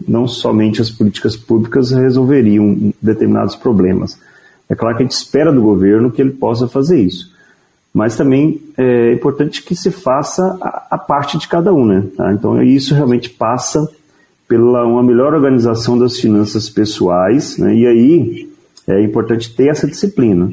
não 0.08 0.26
somente 0.26 0.80
as 0.80 0.90
políticas 0.90 1.36
públicas 1.36 1.90
resolveriam 1.90 2.92
determinados 3.00 3.54
problemas. 3.54 4.18
É 4.68 4.74
claro 4.74 4.96
que 4.96 5.02
a 5.02 5.06
gente 5.06 5.14
espera 5.14 5.52
do 5.52 5.60
governo 5.60 6.10
que 6.10 6.20
ele 6.20 6.30
possa 6.30 6.66
fazer 6.66 7.00
isso, 7.00 7.30
mas 7.92 8.16
também 8.16 8.60
é 8.76 9.12
importante 9.12 9.62
que 9.62 9.76
se 9.76 9.90
faça 9.90 10.58
a, 10.60 10.86
a 10.92 10.98
parte 10.98 11.38
de 11.38 11.46
cada 11.46 11.72
um, 11.72 11.84
né? 11.84 12.04
Tá? 12.16 12.32
Então 12.32 12.62
isso 12.62 12.94
realmente 12.94 13.30
passa 13.30 13.86
pela 14.48 14.84
uma 14.86 15.02
melhor 15.02 15.34
organização 15.34 15.98
das 15.98 16.18
finanças 16.18 16.68
pessoais, 16.68 17.58
né? 17.58 17.74
E 17.74 17.86
aí 17.86 18.50
é 18.86 19.02
importante 19.02 19.54
ter 19.54 19.68
essa 19.68 19.86
disciplina. 19.86 20.50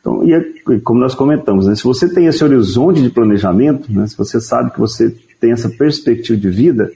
Então, 0.00 0.24
e 0.24 0.32
é, 0.32 0.44
como 0.82 1.00
nós 1.00 1.14
comentamos, 1.14 1.66
né? 1.66 1.74
se 1.74 1.84
você 1.84 2.08
tem 2.08 2.26
esse 2.26 2.42
horizonte 2.42 3.02
de 3.02 3.10
planejamento, 3.10 3.92
né? 3.92 4.06
se 4.06 4.16
você 4.16 4.40
sabe 4.40 4.70
que 4.70 4.80
você 4.80 5.14
tem 5.38 5.52
essa 5.52 5.68
perspectiva 5.68 6.38
de 6.38 6.48
vida, 6.48 6.92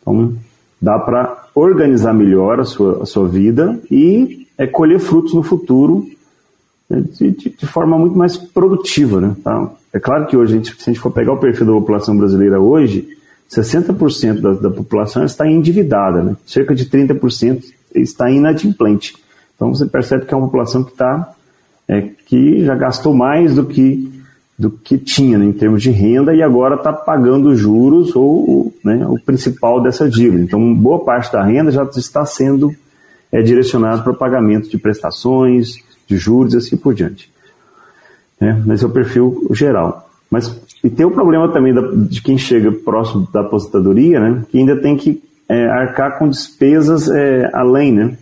então 0.00 0.34
dá 0.80 0.98
para 0.98 1.48
organizar 1.54 2.12
melhor 2.12 2.60
a 2.60 2.64
sua, 2.64 3.02
a 3.02 3.06
sua 3.06 3.28
vida 3.28 3.78
e 3.90 4.46
é, 4.58 4.66
colher 4.66 5.00
frutos 5.00 5.34
no 5.34 5.42
futuro 5.42 6.06
né, 6.88 7.02
de, 7.12 7.30
de, 7.30 7.50
de, 7.50 7.66
forma 7.66 7.98
muito 7.98 8.16
mais 8.16 8.36
produtiva. 8.36 9.20
Né, 9.20 9.36
tá? 9.42 9.72
É 9.92 9.98
claro 9.98 10.26
que 10.26 10.36
hoje, 10.36 10.52
a 10.52 10.56
gente, 10.56 10.76
se 10.76 10.90
a 10.90 10.92
gente 10.92 11.00
for 11.00 11.10
pegar 11.10 11.32
o 11.32 11.38
perfil 11.38 11.66
da 11.66 11.72
população 11.72 12.16
brasileira 12.16 12.60
hoje, 12.60 13.08
60% 13.50 14.40
da, 14.40 14.52
da 14.52 14.70
população 14.70 15.24
está 15.24 15.48
endividada, 15.48 16.22
né? 16.22 16.36
cerca 16.46 16.74
de 16.74 16.86
30% 16.86 17.64
está 17.94 18.30
inadimplente. 18.30 19.14
Então 19.54 19.74
você 19.74 19.86
percebe 19.86 20.26
que 20.26 20.34
é 20.34 20.36
uma 20.36 20.46
população 20.46 20.82
que, 20.82 20.94
tá, 20.96 21.32
é, 21.88 22.02
que 22.26 22.64
já 22.64 22.74
gastou 22.74 23.14
mais 23.14 23.54
do 23.54 23.64
que 23.64 24.12
do 24.56 24.70
que 24.70 24.96
tinha 24.96 25.36
né, 25.36 25.44
em 25.46 25.52
termos 25.52 25.82
de 25.82 25.90
renda 25.90 26.32
e 26.32 26.42
agora 26.42 26.76
está 26.76 26.92
pagando 26.92 27.56
juros 27.56 28.14
ou 28.14 28.72
né, 28.84 29.04
o 29.06 29.18
principal 29.18 29.82
dessa 29.82 30.08
dívida. 30.08 30.42
Então, 30.42 30.74
boa 30.74 31.04
parte 31.04 31.32
da 31.32 31.42
renda 31.42 31.72
já 31.72 31.82
está 31.82 32.24
sendo 32.24 32.72
é, 33.32 33.42
direcionada 33.42 34.02
para 34.02 34.14
pagamento 34.14 34.70
de 34.70 34.78
prestações, 34.78 35.74
de 36.06 36.16
juros 36.16 36.54
e 36.54 36.58
assim 36.58 36.76
por 36.76 36.94
diante. 36.94 37.32
É, 38.40 38.56
esse 38.72 38.84
é 38.84 38.86
o 38.86 38.90
perfil 38.90 39.48
geral. 39.50 40.08
Mas 40.30 40.56
e 40.82 40.90
tem 40.90 41.04
o 41.06 41.10
problema 41.10 41.48
também 41.52 41.72
da, 41.74 41.80
de 41.80 42.22
quem 42.22 42.38
chega 42.38 42.70
próximo 42.70 43.26
da 43.32 43.40
aposentadoria, 43.40 44.20
né, 44.20 44.44
que 44.48 44.58
ainda 44.58 44.76
tem 44.76 44.96
que 44.96 45.22
é, 45.48 45.66
arcar 45.66 46.18
com 46.18 46.28
despesas 46.28 47.08
é, 47.08 47.50
além, 47.52 47.92
né? 47.92 48.16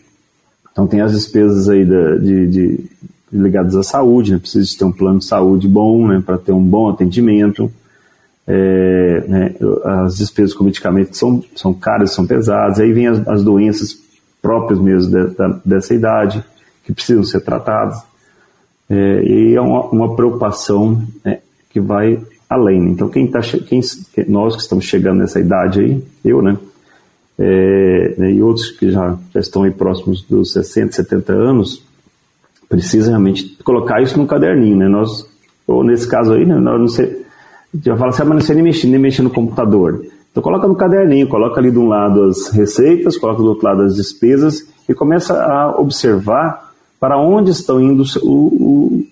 Então 0.73 0.87
tem 0.87 1.01
as 1.01 1.13
despesas 1.13 1.69
aí 1.69 1.85
da, 1.85 2.17
de, 2.17 2.47
de 2.47 2.85
ligadas 3.33 3.77
à 3.77 3.83
saúde, 3.83 4.33
né? 4.33 4.39
precisa 4.39 4.77
ter 4.79 4.85
um 4.85 4.93
plano 4.93 5.19
de 5.19 5.25
saúde 5.25 5.69
bom, 5.69 6.07
né, 6.07 6.23
para 6.25 6.37
ter 6.37 6.53
um 6.53 6.63
bom 6.63 6.91
atendimento. 6.91 7.71
É, 8.47 9.25
né, 9.29 9.55
as 9.85 10.17
despesas 10.17 10.53
com 10.53 10.65
medicamentos 10.65 11.19
são, 11.19 11.43
são 11.55 11.73
caras, 11.73 12.13
são 12.13 12.27
pesadas. 12.27 12.81
Aí 12.81 12.93
vem 12.93 13.07
as, 13.07 13.27
as 13.29 13.45
doenças 13.45 13.97
próprias 14.41 14.81
mesmo 14.81 15.11
de, 15.11 15.35
da, 15.35 15.61
dessa 15.65 15.95
idade, 15.95 16.45
que 16.85 16.93
precisam 16.93 17.23
ser 17.23 17.41
tratadas. 17.41 18.03
É, 18.91 19.23
e 19.23 19.55
é 19.55 19.61
uma, 19.61 19.87
uma 19.87 20.17
preocupação 20.17 21.03
né, 21.25 21.39
que 21.71 21.81
vai 21.81 22.21
além. 22.51 22.91
Então, 22.91 23.09
quem 23.09 23.27
tá, 23.27 23.41
quem, 23.41 23.81
nós 24.29 24.57
que 24.57 24.63
estamos 24.63 24.85
chegando 24.85 25.21
nessa 25.21 25.41
idade 25.41 25.81
aí, 25.81 26.05
eu, 26.25 26.43
né, 26.43 26.59
é, 27.39 28.15
né, 28.19 28.33
e 28.33 28.43
outros 28.43 28.71
que 28.71 28.91
já, 28.91 29.17
já 29.33 29.41
estão 29.41 29.63
aí 29.63 29.71
próximos 29.71 30.23
dos 30.23 30.53
60, 30.53 30.93
70 30.93 31.33
anos, 31.33 31.83
precisa 32.69 33.09
realmente 33.09 33.59
colocar 33.65 34.03
isso 34.03 34.19
no 34.19 34.27
caderninho, 34.27 34.77
né? 34.77 34.89
Nós, 34.89 35.29
ou 35.67 35.85
nesse 35.85 36.09
caso 36.09 36.33
aí, 36.33 36.47
né, 36.47 36.55
nós 36.55 36.81
não 36.81 36.89
sei, 36.89 37.25
já 37.85 37.97
fala 37.97 38.11
assim, 38.11 38.23
ah, 38.23 38.25
mas 38.27 38.35
não 38.35 38.43
sei 38.43 38.55
nem 38.55 38.65
mexer, 38.65 38.87
nem 38.87 38.99
mexer 38.99 39.23
no 39.23 39.31
computador. 39.31 40.05
Então 40.31 40.43
coloca 40.43 40.67
no 40.67 40.75
caderninho, 40.75 41.29
coloca 41.29 41.61
ali 41.61 41.71
de 41.71 41.79
um 41.79 41.89
lado 41.89 42.25
as 42.25 42.49
receitas, 42.49 43.19
coloca 43.19 43.43
do 43.43 43.49
outro 43.49 43.67
lado 43.67 43.83
as 43.83 43.97
despesas 43.97 44.67
e 44.89 44.95
começa 44.95 45.43
a 45.43 45.79
observar 45.79 46.73
para 46.99 47.19
onde 47.19 47.51
estão 47.51 47.81
indo 47.81 48.03
o, 48.23 48.31
o 48.31 49.07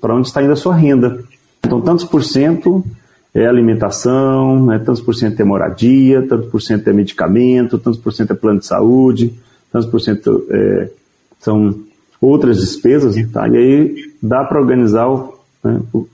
para 0.00 0.14
onde 0.14 0.28
está 0.28 0.42
indo 0.42 0.52
a 0.52 0.56
sua 0.56 0.74
renda. 0.74 1.24
Então 1.64 1.80
tantos 1.80 2.04
por 2.04 2.22
cento 2.22 2.84
é 3.34 3.46
alimentação, 3.46 4.66
né, 4.66 4.78
tantos 4.78 5.00
por 5.00 5.14
cento 5.14 5.40
é 5.40 5.44
moradia, 5.44 6.26
tantos 6.26 6.50
por 6.50 6.60
cento 6.60 6.88
é 6.88 6.92
medicamento, 6.92 7.78
tantos 7.78 8.00
por 8.00 8.12
cento 8.12 8.32
é 8.32 8.34
plano 8.34 8.58
de 8.58 8.66
saúde, 8.66 9.34
tantos 9.72 9.88
por 9.88 10.00
cento 10.00 10.46
é, 10.50 10.90
são 11.38 11.74
outras 12.20 12.58
despesas, 12.58 13.14
tá? 13.32 13.48
e 13.48 13.56
aí 13.56 14.12
dá 14.22 14.44
para 14.44 14.60
organizar 14.60 15.08
o, 15.08 15.38
né, 15.62 15.80
o, 15.92 16.06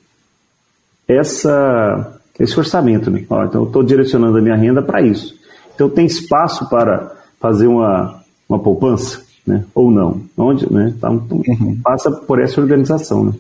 essa, 1.09 2.21
esse 2.39 2.59
orçamento. 2.59 3.11
Né? 3.11 3.25
Ó, 3.29 3.45
então, 3.45 3.63
eu 3.63 3.67
estou 3.67 3.83
direcionando 3.83 4.39
a 4.39 4.41
minha 4.41 4.57
renda 4.57 4.83
para 4.83 5.03
isso. 5.03 5.35
Então, 5.75 5.89
tem 5.89 6.07
espaço 6.07 6.69
para 6.69 7.13
fazer 7.41 7.67
uma, 7.67 8.23
uma 8.49 8.59
poupança, 8.59 9.23
né? 9.47 9.65
ou 9.75 9.91
não? 9.91 10.23
Onde, 10.37 10.71
né? 10.73 10.93
Então, 10.97 11.27
uhum. 11.31 11.79
passa 11.83 12.11
por 12.11 12.41
essa 12.41 12.61
organização. 12.61 13.27
Né? 13.27 13.33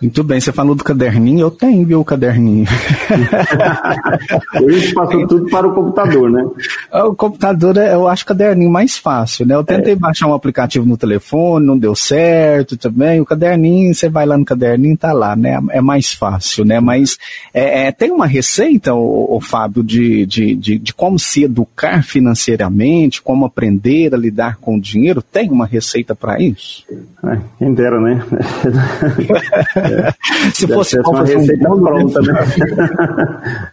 Muito 0.00 0.22
bem, 0.22 0.40
você 0.40 0.52
falou 0.52 0.74
do 0.74 0.84
caderninho, 0.84 1.40
eu 1.40 1.50
tenho, 1.50 1.86
viu, 1.86 2.00
o 2.00 2.04
caderninho. 2.04 2.66
Hoje 4.62 4.92
passou 4.92 5.26
tudo 5.26 5.48
para 5.48 5.66
o 5.66 5.74
computador, 5.74 6.30
né? 6.30 6.46
O 6.92 7.14
computador, 7.14 7.76
é, 7.78 7.94
eu 7.94 8.06
acho 8.06 8.22
o 8.24 8.26
caderninho 8.26 8.70
mais 8.70 8.98
fácil, 8.98 9.46
né? 9.46 9.54
Eu 9.54 9.64
tentei 9.64 9.94
é. 9.94 9.96
baixar 9.96 10.26
um 10.26 10.34
aplicativo 10.34 10.84
no 10.84 10.96
telefone, 10.96 11.66
não 11.66 11.78
deu 11.78 11.94
certo 11.94 12.76
também. 12.76 13.20
O 13.20 13.24
caderninho, 13.24 13.94
você 13.94 14.08
vai 14.08 14.26
lá 14.26 14.36
no 14.36 14.44
caderninho, 14.44 14.96
tá 14.96 15.12
lá, 15.12 15.34
né? 15.34 15.58
É 15.70 15.80
mais 15.80 16.12
fácil, 16.12 16.64
né? 16.64 16.80
Mas 16.80 17.16
é, 17.52 17.86
é, 17.86 17.92
tem 17.92 18.10
uma 18.10 18.26
receita, 18.26 18.94
o, 18.94 19.36
o 19.36 19.40
Fábio, 19.40 19.82
de, 19.82 20.26
de, 20.26 20.54
de, 20.54 20.78
de 20.78 20.92
como 20.92 21.18
se 21.18 21.44
educar 21.44 22.02
financeiramente, 22.04 23.22
como 23.22 23.46
aprender 23.46 24.14
a 24.14 24.18
lidar 24.18 24.58
com 24.58 24.76
o 24.76 24.80
dinheiro? 24.80 25.22
Tem 25.22 25.50
uma 25.50 25.66
receita 25.66 26.14
para 26.14 26.40
isso? 26.40 26.84
É, 27.24 27.38
quem 27.58 27.72
dera, 27.72 28.00
né? 28.00 28.22
Se 30.54 30.66
fosse 30.66 30.98
uma 31.00 31.24
receita 31.24 31.72
um 31.72 31.82
pronta, 31.82 32.20
né? 32.20 32.34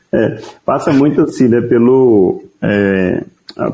é, 0.11 0.41
passa 0.65 0.91
muito 0.91 1.21
assim, 1.21 1.47
né? 1.47 1.61
Pelo, 1.61 2.43
é, 2.61 3.23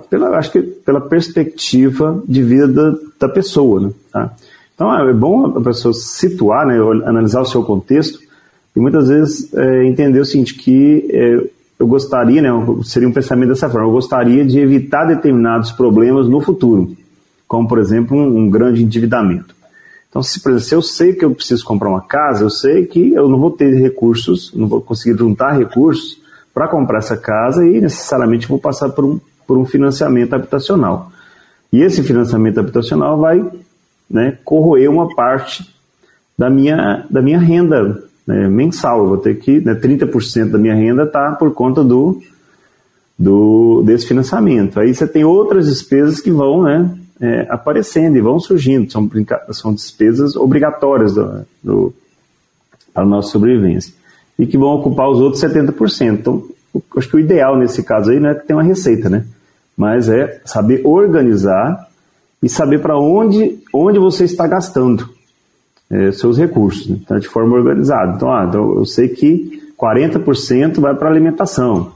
pela, 0.10 0.38
acho 0.38 0.51
que 0.51 0.62
pela 0.62 1.01
perspectiva 1.01 2.22
de 2.27 2.44
vida 2.44 2.68
da, 2.68 2.96
da 3.20 3.30
pessoa, 3.30 3.82
né? 3.82 3.92
Tá? 4.12 4.32
Então 4.74 4.96
é 4.96 5.13
bom 5.13 5.58
a 5.58 5.62
pessoa 5.62 5.94
situar, 5.94 6.66
né? 6.66 6.77
Analisar 7.06 7.42
o 7.42 7.46
seu 7.46 7.63
contexto 7.63 8.20
e 8.75 8.80
muitas 8.80 9.08
vezes 9.08 9.54
é, 9.54 9.86
entender 9.86 10.20
o 10.20 10.25
seguinte 10.25 10.54
que 10.54 11.08
é, 11.12 11.50
eu 11.80 11.88
gostaria, 11.88 12.42
né? 12.42 12.50
Seria 12.84 13.08
um 13.08 13.13
pensamento 13.13 13.50
dessa 13.50 13.70
forma. 13.70 13.88
Eu 13.88 13.92
gostaria 13.92 14.46
de 14.46 14.60
evitar 14.60 15.06
determinados 15.06 15.72
problemas 15.72 16.27
no 16.27 16.42
futuro, 16.42 16.96
como 17.48 17.68
por 17.68 17.80
exemplo 17.80 18.16
um, 18.16 18.38
um 18.38 18.50
grande 18.50 18.84
endividamento. 18.84 19.57
Então, 20.10 20.24
se, 20.24 20.42
por 20.42 20.52
exemplo, 20.52 20.68
se 20.68 20.76
eu 20.76 20.82
sei 20.82 21.14
que 21.14 21.26
eu 21.26 21.36
preciso 21.36 21.66
comprar 21.66 21.90
uma 21.90 22.02
casa, 22.02 22.44
eu 22.44 22.50
sei 22.50 22.86
que 22.86 23.14
eu 23.14 23.28
não 23.28 23.40
vou 23.40 23.52
ter 23.52 23.76
recursos, 23.76 24.54
não 24.54 24.68
vou 24.68 24.82
conseguir 24.82 25.18
juntar 25.18 25.52
recursos 25.52 26.20
para 26.54 26.68
comprar 26.68 27.00
essa 27.00 27.18
casa 27.18 27.66
e 27.68 27.80
necessariamente 27.80 28.48
vou 28.48 28.58
passar 28.58 28.90
por 28.90 29.06
um, 29.06 29.20
por 29.46 29.58
um 29.58 29.66
financiamento 29.66 30.34
habitacional. 30.34 31.12
E 31.72 31.82
esse 31.82 32.02
financiamento 32.02 32.60
habitacional 32.60 33.20
vai 33.20 33.46
né, 34.10 34.38
corroer 34.44 34.90
uma 34.90 35.14
parte 35.14 35.72
da 36.38 36.50
minha, 36.50 37.06
da 37.10 37.22
minha 37.22 37.40
renda 37.40 38.04
né, 38.26 38.48
mensal. 38.48 39.00
Eu 39.00 39.10
vou 39.10 39.18
ter 39.18 39.38
que, 39.38 39.60
né, 39.60 39.76
30% 39.76 40.52
da 40.52 40.58
minha 40.58 40.76
renda 40.76 41.04
está 41.04 41.34
por 41.34 41.54
conta 41.54 41.84
do, 41.84 42.22
do, 43.18 43.84
desse 43.86 44.08
financiamento. 44.08 44.80
Aí 44.80 44.94
você 44.94 45.08
tem 45.08 45.24
outras 45.24 45.68
despesas 45.68 46.20
que 46.20 46.32
vão 46.32 46.64
né, 46.64 46.90
é, 47.20 47.48
aparecendo 47.50 48.18
e 48.18 48.22
vão 48.22 48.40
surgindo, 48.40 48.92
são, 48.92 49.10
são 49.52 49.74
despesas 49.74 50.36
obrigatórias 50.36 51.14
do, 51.14 51.46
do, 51.64 51.94
para 52.94 53.04
a 53.04 53.08
nossa 53.08 53.30
sobrevivência, 53.30 53.94
e 54.38 54.46
que 54.46 54.58
vão 54.58 54.70
ocupar 54.70 55.10
os 55.10 55.20
outros 55.20 55.42
70%. 55.42 56.14
Então, 56.14 56.44
acho 56.96 57.10
que 57.10 57.16
o 57.16 57.20
ideal 57.20 57.58
nesse 57.58 57.84
caso 57.84 58.12
aí 58.12 58.20
não 58.20 58.30
é 58.30 58.36
que 58.36 58.46
tenha 58.46 58.58
uma 58.58 58.64
receita, 58.64 59.10
né? 59.10 59.26
Mas 59.76 60.10
é 60.10 60.42
saber 60.46 60.82
organizar 60.86 61.88
e 62.42 62.50
saber 62.50 62.80
para 62.82 62.98
onde, 62.98 63.60
onde 63.74 64.00
você 64.00 64.26
está 64.26 64.48
gastando 64.48 65.10
é, 65.90 66.12
seus 66.12 66.38
recursos, 66.38 66.88
né? 66.88 66.98
então, 67.02 67.20
de 67.20 67.28
forma 67.28 67.56
organizada. 67.56 68.16
Então, 68.16 68.32
ah, 68.32 68.46
então 68.48 68.76
eu 68.78 68.86
sei 68.86 69.10
que 69.10 69.72
40% 69.78 70.80
vai 70.80 70.96
para 70.96 71.10
alimentação, 71.10 71.94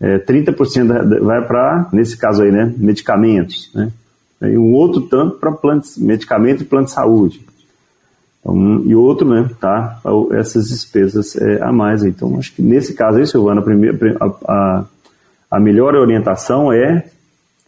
é, 0.00 0.18
30% 0.18 1.20
vai 1.20 1.46
para, 1.46 1.88
nesse 1.92 2.16
caso 2.16 2.42
aí, 2.42 2.50
né, 2.50 2.72
medicamentos, 2.76 3.70
né? 3.74 3.90
E 4.50 4.58
um 4.58 4.72
outro 4.72 5.02
tanto 5.02 5.38
para 5.38 5.56
medicamento 5.98 6.62
e 6.62 6.66
plano 6.66 6.86
de 6.86 6.92
saúde. 6.92 7.44
Então, 8.42 8.82
e 8.84 8.94
outro, 8.94 9.28
né, 9.28 9.48
tá, 9.60 10.00
essas 10.32 10.68
despesas 10.68 11.36
é, 11.36 11.62
a 11.62 11.72
mais. 11.72 12.04
Então, 12.04 12.36
acho 12.38 12.52
que 12.52 12.60
nesse 12.60 12.92
caso 12.92 13.18
aí, 13.18 13.26
Silvana, 13.26 13.60
a, 13.60 13.64
primeira, 13.64 14.16
a, 14.46 14.84
a 15.48 15.60
melhor 15.60 15.94
orientação 15.94 16.72
é 16.72 17.06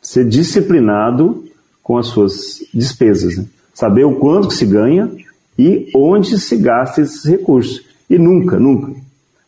ser 0.03 0.29
disciplinado 0.29 1.45
com 1.83 1.97
as 1.97 2.09
suas 2.09 2.59
despesas. 2.75 3.39
Né? 3.39 3.47
Saber 3.73 4.05
o 4.05 4.17
quanto 4.17 4.49
que 4.49 4.55
se 4.55 4.67
ganha 4.67 5.11
e 5.57 5.91
onde 5.95 6.39
se 6.39 6.57
gasta 6.57 7.01
esses 7.01 7.25
recursos. 7.25 7.85
E 8.11 8.19
nunca, 8.19 8.59
nunca, 8.59 8.93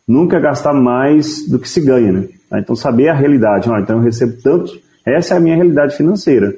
nunca 0.07 0.39
gastar 0.39 0.73
mais 0.73 1.47
do 1.47 1.59
que 1.59 1.67
se 1.67 1.81
ganha. 1.81 2.13
Né? 2.13 2.29
Então, 2.53 2.75
saber 2.75 3.09
a 3.09 3.13
realidade. 3.13 3.69
Ah, 3.69 3.81
então, 3.81 3.97
eu 3.97 4.03
recebo 4.03 4.41
tanto, 4.41 4.79
essa 5.05 5.33
é 5.33 5.37
a 5.37 5.41
minha 5.41 5.55
realidade 5.55 5.97
financeira. 5.97 6.55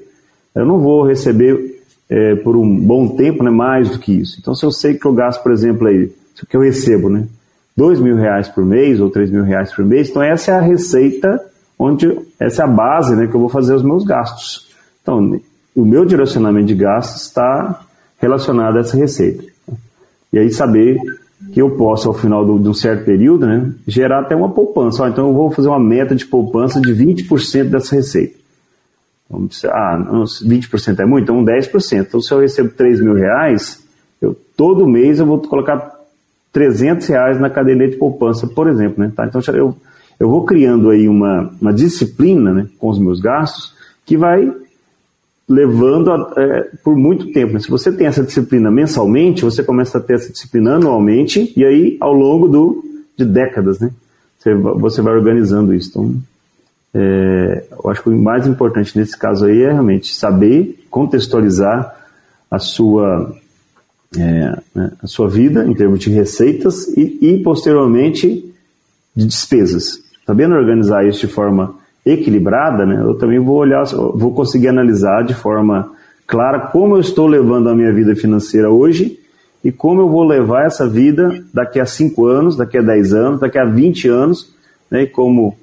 Eu 0.55 0.65
não 0.65 0.79
vou 0.79 1.05
receber 1.05 1.83
é, 2.09 2.35
por 2.35 2.55
um 2.55 2.75
bom 2.75 3.15
tempo 3.15 3.43
né, 3.43 3.51
mais 3.51 3.89
do 3.89 3.99
que 3.99 4.11
isso. 4.11 4.37
Então, 4.39 4.55
se 4.55 4.65
eu 4.65 4.71
sei 4.71 4.95
que 4.95 5.05
eu 5.05 5.13
gasto, 5.13 5.43
por 5.43 5.51
exemplo, 5.51 5.87
aí, 5.87 6.11
que 6.49 6.57
eu 6.57 6.61
recebo, 6.61 7.09
né, 7.09 7.27
dois 7.75 7.99
mil 7.99 8.15
reais 8.15 8.47
por 8.49 8.65
mês 8.65 8.99
ou 8.99 9.09
três 9.09 9.29
mil 9.29 9.43
reais 9.43 9.71
por 9.73 9.85
mês, 9.85 10.09
então 10.09 10.21
essa 10.21 10.51
é 10.51 10.55
a 10.55 10.61
receita 10.61 11.39
onde 11.77 12.19
essa 12.39 12.63
é 12.63 12.65
a 12.65 12.67
base 12.67 13.15
né, 13.15 13.27
que 13.27 13.35
eu 13.35 13.39
vou 13.39 13.49
fazer 13.49 13.73
os 13.73 13.83
meus 13.83 14.03
gastos. 14.03 14.67
Então, 15.01 15.39
o 15.75 15.85
meu 15.85 16.03
direcionamento 16.03 16.67
de 16.67 16.75
gastos 16.75 17.21
está 17.21 17.85
relacionado 18.17 18.77
a 18.77 18.81
essa 18.81 18.97
receita. 18.97 19.45
E 20.33 20.37
aí 20.37 20.51
saber 20.51 20.99
que 21.53 21.61
eu 21.61 21.71
posso, 21.71 22.09
ao 22.09 22.13
final 22.13 22.45
de 22.59 22.67
um 22.67 22.73
certo 22.73 23.05
período, 23.05 23.47
né, 23.47 23.71
gerar 23.87 24.19
até 24.19 24.35
uma 24.35 24.49
poupança. 24.49 25.07
então 25.07 25.27
eu 25.29 25.33
vou 25.33 25.49
fazer 25.51 25.69
uma 25.69 25.79
meta 25.79 26.13
de 26.13 26.25
poupança 26.25 26.81
de 26.81 26.93
20% 26.93 27.69
dessa 27.69 27.95
receita. 27.95 28.38
Vamos 29.29 29.49
dizer, 29.49 29.69
ah, 29.69 29.97
20% 30.43 30.99
é 30.99 31.05
muito? 31.05 31.23
Então 31.23 31.43
10%. 31.43 32.07
Então 32.07 32.21
se 32.21 32.31
eu 32.31 32.39
recebo 32.39 32.69
3 32.69 33.01
mil 33.01 33.13
reais, 33.13 33.83
eu, 34.21 34.35
todo 34.57 34.87
mês 34.87 35.19
eu 35.19 35.25
vou 35.25 35.39
colocar 35.39 35.99
300 36.51 37.07
reais 37.07 37.39
na 37.39 37.49
caderneta 37.49 37.91
de 37.91 37.97
poupança, 37.97 38.47
por 38.47 38.67
exemplo. 38.67 39.03
Né? 39.03 39.11
Tá? 39.15 39.25
Então 39.27 39.41
eu, 39.53 39.75
eu 40.19 40.29
vou 40.29 40.45
criando 40.45 40.89
aí 40.89 41.07
uma, 41.07 41.53
uma 41.61 41.73
disciplina 41.73 42.53
né, 42.53 42.67
com 42.79 42.89
os 42.89 42.97
meus 42.97 43.19
gastos 43.19 43.73
que 44.05 44.17
vai 44.17 44.51
levando 45.47 46.11
a, 46.11 46.33
é, 46.37 46.69
por 46.83 46.95
muito 46.95 47.31
tempo. 47.31 47.53
Né? 47.53 47.59
Se 47.59 47.69
você 47.69 47.91
tem 47.91 48.07
essa 48.07 48.23
disciplina 48.23 48.71
mensalmente, 48.71 49.43
você 49.43 49.63
começa 49.63 49.97
a 49.97 50.01
ter 50.01 50.13
essa 50.13 50.31
disciplina 50.31 50.75
anualmente, 50.75 51.53
e 51.55 51.65
aí 51.65 51.97
ao 51.99 52.13
longo 52.13 52.47
do, 52.47 52.83
de 53.17 53.25
décadas, 53.25 53.79
né? 53.79 53.91
Você, 54.37 54.53
você 54.53 55.01
vai 55.01 55.13
organizando 55.13 55.73
isso. 55.73 55.89
Então, 55.89 56.15
é, 56.93 57.65
eu 57.83 57.89
acho 57.89 58.03
que 58.03 58.09
o 58.09 58.17
mais 58.17 58.47
importante 58.47 58.97
nesse 58.97 59.17
caso 59.17 59.45
aí 59.45 59.61
é 59.61 59.71
realmente 59.71 60.13
saber 60.13 60.83
contextualizar 60.89 61.95
a 62.49 62.57
sua, 62.57 63.35
é, 64.17 64.57
né, 64.73 64.91
a 65.01 65.07
sua 65.07 65.29
vida 65.29 65.65
em 65.65 65.73
termos 65.73 65.99
de 65.99 66.09
receitas 66.09 66.87
e, 66.97 67.19
e, 67.21 67.43
posteriormente 67.43 68.53
de 69.15 69.25
despesas. 69.25 69.99
Sabendo 70.25 70.55
organizar 70.55 71.05
isso 71.07 71.27
de 71.27 71.33
forma 71.33 71.75
equilibrada, 72.05 72.85
né, 72.85 73.01
eu 73.01 73.15
também 73.15 73.39
vou 73.39 73.57
olhar, 73.57 73.83
vou 73.85 74.33
conseguir 74.33 74.69
analisar 74.69 75.23
de 75.23 75.35
forma 75.35 75.91
clara 76.25 76.59
como 76.59 76.95
eu 76.95 77.01
estou 77.01 77.27
levando 77.27 77.69
a 77.69 77.75
minha 77.75 77.93
vida 77.93 78.15
financeira 78.15 78.69
hoje 78.69 79.19
e 79.63 79.71
como 79.71 80.01
eu 80.01 80.09
vou 80.09 80.23
levar 80.23 80.65
essa 80.65 80.87
vida 80.87 81.43
daqui 81.53 81.79
a 81.79 81.85
5 81.85 82.25
anos, 82.25 82.55
daqui 82.55 82.77
a 82.77 82.81
10 82.81 83.13
anos, 83.13 83.39
daqui 83.39 83.59
a 83.59 83.65
20 83.65 84.07
anos, 84.07 84.53
né, 84.89 85.03
e 85.03 85.07
como 85.07 85.55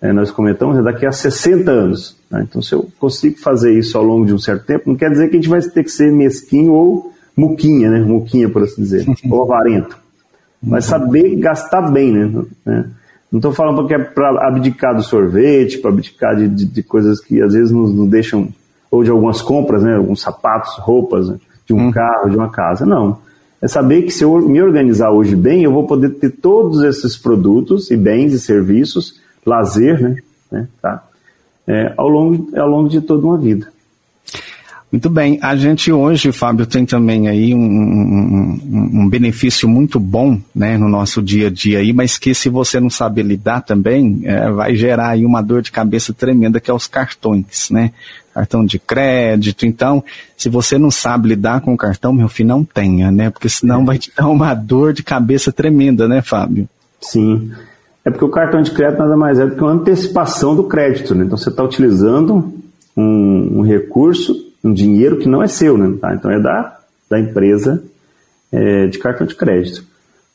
é, 0.00 0.12
nós 0.12 0.30
comentamos, 0.30 0.78
é 0.78 0.82
daqui 0.82 1.04
a 1.04 1.12
60 1.12 1.70
anos. 1.70 2.16
Né? 2.30 2.46
Então, 2.48 2.62
se 2.62 2.74
eu 2.74 2.88
consigo 2.98 3.38
fazer 3.38 3.76
isso 3.76 3.98
ao 3.98 4.04
longo 4.04 4.24
de 4.24 4.32
um 4.32 4.38
certo 4.38 4.64
tempo, 4.64 4.84
não 4.86 4.96
quer 4.96 5.10
dizer 5.10 5.28
que 5.28 5.36
a 5.36 5.40
gente 5.40 5.48
vai 5.48 5.60
ter 5.60 5.82
que 5.82 5.90
ser 5.90 6.12
mesquinho 6.12 6.72
ou 6.72 7.12
muquinha, 7.36 7.90
né? 7.90 8.00
Muquinha, 8.00 8.48
por 8.48 8.62
assim 8.62 8.82
dizer, 8.82 9.06
ou 9.28 9.42
avarento. 9.42 9.96
Mas 10.62 10.84
saber 10.84 11.36
gastar 11.36 11.90
bem, 11.90 12.12
né? 12.12 12.44
né? 12.64 12.90
Não 13.30 13.38
estou 13.38 13.52
falando 13.52 13.76
porque 13.76 13.94
é 13.94 13.98
para 13.98 14.48
abdicar 14.48 14.94
do 14.96 15.02
sorvete, 15.02 15.78
para 15.78 15.90
abdicar 15.90 16.34
de, 16.34 16.48
de, 16.48 16.64
de, 16.64 16.82
coisas 16.82 17.20
que 17.20 17.40
às 17.42 17.52
vezes 17.52 17.70
nos, 17.70 17.94
nos, 17.94 18.08
deixam, 18.08 18.48
ou 18.90 19.04
de 19.04 19.10
algumas 19.10 19.42
compras, 19.42 19.82
né? 19.82 19.96
Alguns 19.96 20.20
sapatos, 20.20 20.74
roupas, 20.78 21.28
né? 21.28 21.38
de 21.66 21.74
um 21.74 21.88
hum. 21.88 21.90
carro, 21.90 22.30
de 22.30 22.36
uma 22.36 22.50
casa. 22.50 22.86
Não. 22.86 23.18
É 23.60 23.68
saber 23.68 24.02
que 24.02 24.10
se 24.10 24.24
eu 24.24 24.38
me 24.40 24.62
organizar 24.62 25.10
hoje 25.10 25.36
bem, 25.36 25.64
eu 25.64 25.72
vou 25.72 25.86
poder 25.86 26.10
ter 26.10 26.30
todos 26.30 26.82
esses 26.82 27.16
produtos 27.16 27.90
e 27.90 27.96
bens 27.96 28.32
e 28.32 28.40
serviços 28.40 29.20
lazer, 29.48 30.00
né? 30.00 30.16
né 30.52 30.68
tá? 30.80 31.04
É, 31.66 31.92
ao, 31.96 32.08
longo, 32.08 32.48
ao 32.58 32.68
longo 32.68 32.88
de 32.88 33.00
toda 33.00 33.26
uma 33.26 33.36
vida. 33.36 33.68
Muito 34.90 35.10
bem. 35.10 35.38
A 35.42 35.54
gente 35.54 35.92
hoje, 35.92 36.32
Fábio, 36.32 36.64
tem 36.64 36.86
também 36.86 37.28
aí 37.28 37.54
um, 37.54 37.58
um, 37.58 38.90
um, 39.02 39.08
benefício 39.08 39.68
muito 39.68 40.00
bom 40.00 40.40
né, 40.54 40.78
no 40.78 40.88
nosso 40.88 41.20
dia 41.20 41.48
a 41.48 41.50
dia 41.50 41.80
aí, 41.80 41.92
mas 41.92 42.16
que 42.16 42.34
se 42.34 42.48
você 42.48 42.80
não 42.80 42.88
saber 42.88 43.22
lidar 43.22 43.60
também, 43.60 44.22
é, 44.24 44.50
vai 44.50 44.74
gerar 44.74 45.10
aí 45.10 45.26
uma 45.26 45.42
dor 45.42 45.60
de 45.60 45.70
cabeça 45.70 46.14
tremenda, 46.14 46.58
que 46.58 46.70
é 46.70 46.74
os 46.74 46.86
cartões, 46.86 47.68
né? 47.70 47.92
Cartão 48.32 48.64
de 48.64 48.78
crédito. 48.78 49.66
Então, 49.66 50.02
se 50.34 50.48
você 50.48 50.78
não 50.78 50.90
sabe 50.90 51.28
lidar 51.28 51.60
com 51.60 51.74
o 51.74 51.76
cartão, 51.76 52.10
meu 52.10 52.28
filho, 52.28 52.48
não 52.48 52.64
tenha, 52.64 53.10
né? 53.10 53.28
Porque 53.28 53.48
senão 53.48 53.82
é. 53.82 53.84
vai 53.84 53.98
te 53.98 54.10
dar 54.16 54.28
uma 54.28 54.54
dor 54.54 54.94
de 54.94 55.02
cabeça 55.02 55.52
tremenda, 55.52 56.08
né, 56.08 56.22
Fábio? 56.22 56.66
Sim. 56.98 57.52
É 58.04 58.10
porque 58.10 58.24
o 58.24 58.30
cartão 58.30 58.62
de 58.62 58.70
crédito 58.70 58.98
nada 58.98 59.16
mais 59.16 59.38
é 59.38 59.46
do 59.46 59.54
que 59.54 59.62
uma 59.62 59.72
antecipação 59.72 60.54
do 60.54 60.64
crédito. 60.64 61.14
Né? 61.14 61.24
Então 61.24 61.36
você 61.36 61.50
está 61.50 61.62
utilizando 61.62 62.52
um, 62.96 63.58
um, 63.58 63.62
recurso, 63.62 64.34
um 64.64 64.72
dinheiro 64.72 65.18
que 65.18 65.28
não 65.28 65.42
é 65.42 65.48
seu, 65.48 65.76
né? 65.76 65.96
Tá? 66.00 66.14
Então 66.14 66.30
é 66.30 66.40
da, 66.40 66.78
da 67.10 67.20
empresa 67.20 67.82
é, 68.50 68.86
de 68.86 68.98
cartão 68.98 69.26
de 69.26 69.34
crédito. 69.34 69.84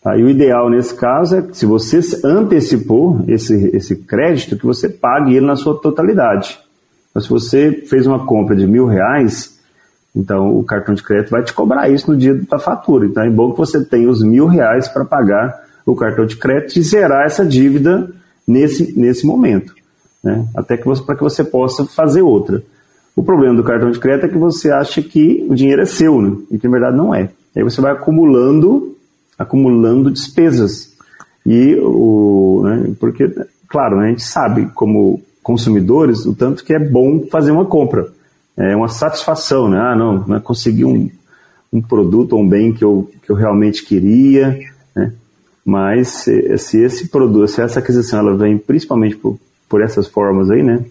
Tá? 0.01 0.17
E 0.17 0.23
o 0.23 0.29
ideal 0.29 0.69
nesse 0.69 0.93
caso 0.93 1.37
é 1.37 1.41
que 1.41 1.57
se 1.57 1.65
você 1.65 1.99
antecipou 2.23 3.23
esse, 3.27 3.75
esse 3.75 3.95
crédito, 3.95 4.57
que 4.57 4.65
você 4.65 4.89
pague 4.89 5.35
ele 5.35 5.45
na 5.45 5.55
sua 5.55 5.79
totalidade. 5.79 6.59
Então, 7.09 7.21
se 7.21 7.29
você 7.29 7.71
fez 7.87 8.05
uma 8.05 8.25
compra 8.25 8.55
de 8.55 8.67
mil 8.67 8.85
reais, 8.85 9.59
então 10.15 10.57
o 10.57 10.63
cartão 10.63 10.93
de 10.93 11.01
crédito 11.01 11.31
vai 11.31 11.43
te 11.43 11.53
cobrar 11.53 11.89
isso 11.89 12.11
no 12.11 12.17
dia 12.17 12.35
da 12.35 12.59
fatura. 12.59 13.05
Então 13.05 13.23
é 13.23 13.29
bom 13.29 13.51
que 13.51 13.57
você 13.57 13.83
tenha 13.83 14.09
os 14.09 14.21
mil 14.21 14.45
reais 14.47 14.87
para 14.87 15.05
pagar 15.05 15.62
o 15.85 15.95
cartão 15.95 16.25
de 16.25 16.37
crédito 16.37 16.77
e 16.77 16.81
zerar 16.81 17.25
essa 17.25 17.45
dívida 17.45 18.09
nesse, 18.47 18.97
nesse 18.97 19.25
momento, 19.25 19.73
né? 20.23 20.45
até 20.55 20.77
que 20.77 20.83
para 21.05 21.15
que 21.15 21.23
você 21.23 21.43
possa 21.43 21.85
fazer 21.85 22.21
outra. 22.21 22.63
O 23.15 23.23
problema 23.23 23.55
do 23.55 23.63
cartão 23.63 23.91
de 23.91 23.99
crédito 23.99 24.25
é 24.25 24.29
que 24.29 24.37
você 24.37 24.71
acha 24.71 25.01
que 25.01 25.45
o 25.49 25.55
dinheiro 25.55 25.81
é 25.81 25.85
seu, 25.85 26.21
né? 26.21 26.35
e 26.51 26.57
que 26.57 26.67
na 26.67 26.71
verdade 26.71 26.97
não 26.97 27.13
é. 27.13 27.29
Aí 27.55 27.63
você 27.63 27.79
vai 27.79 27.91
acumulando, 27.91 28.95
acumulando 29.37 30.09
despesas. 30.09 30.93
E 31.45 31.75
o, 31.75 32.61
né, 32.63 32.93
porque, 32.99 33.31
claro, 33.67 33.97
né, 33.97 34.07
a 34.07 34.09
gente 34.09 34.23
sabe 34.23 34.67
como 34.73 35.21
consumidores 35.43 36.25
o 36.25 36.33
tanto 36.33 36.63
que 36.63 36.73
é 36.73 36.79
bom 36.79 37.27
fazer 37.29 37.51
uma 37.51 37.65
compra. 37.65 38.07
É 38.57 38.75
uma 38.75 38.87
satisfação, 38.87 39.69
né? 39.69 39.79
Ah, 39.79 39.95
não, 39.95 40.25
né, 40.25 40.39
consegui 40.39 40.85
um, 40.85 41.09
um 41.71 41.81
produto 41.81 42.33
ou 42.33 42.41
um 42.41 42.47
bem 42.47 42.71
que 42.71 42.83
eu, 42.83 43.11
que 43.21 43.31
eu 43.31 43.35
realmente 43.35 43.85
queria, 43.85 44.59
mas 45.65 46.09
se, 46.09 46.57
se, 46.57 46.81
esse 46.81 47.07
produto, 47.07 47.47
se 47.47 47.61
essa 47.61 47.79
aquisição 47.79 48.19
ela 48.19 48.35
vem 48.35 48.57
principalmente 48.57 49.15
por, 49.15 49.39
por 49.69 49.81
essas 49.81 50.07
formas 50.07 50.49
aí, 50.51 50.61
né, 50.61 50.83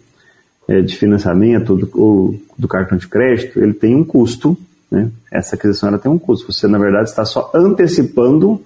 é, 0.68 0.80
de 0.80 0.96
financiamento 0.96 1.76
do, 1.76 1.90
ou 1.94 2.40
do 2.56 2.68
cartão 2.68 2.96
de 2.96 3.06
crédito, 3.06 3.58
ele 3.60 3.74
tem 3.74 3.94
um 3.94 4.04
custo, 4.04 4.56
né? 4.90 5.10
Essa 5.30 5.56
aquisição 5.56 5.88
ela 5.88 5.98
tem 5.98 6.10
um 6.10 6.18
custo. 6.18 6.52
Você 6.52 6.66
na 6.68 6.78
verdade 6.78 7.08
está 7.08 7.24
só 7.24 7.50
antecipando 7.54 8.60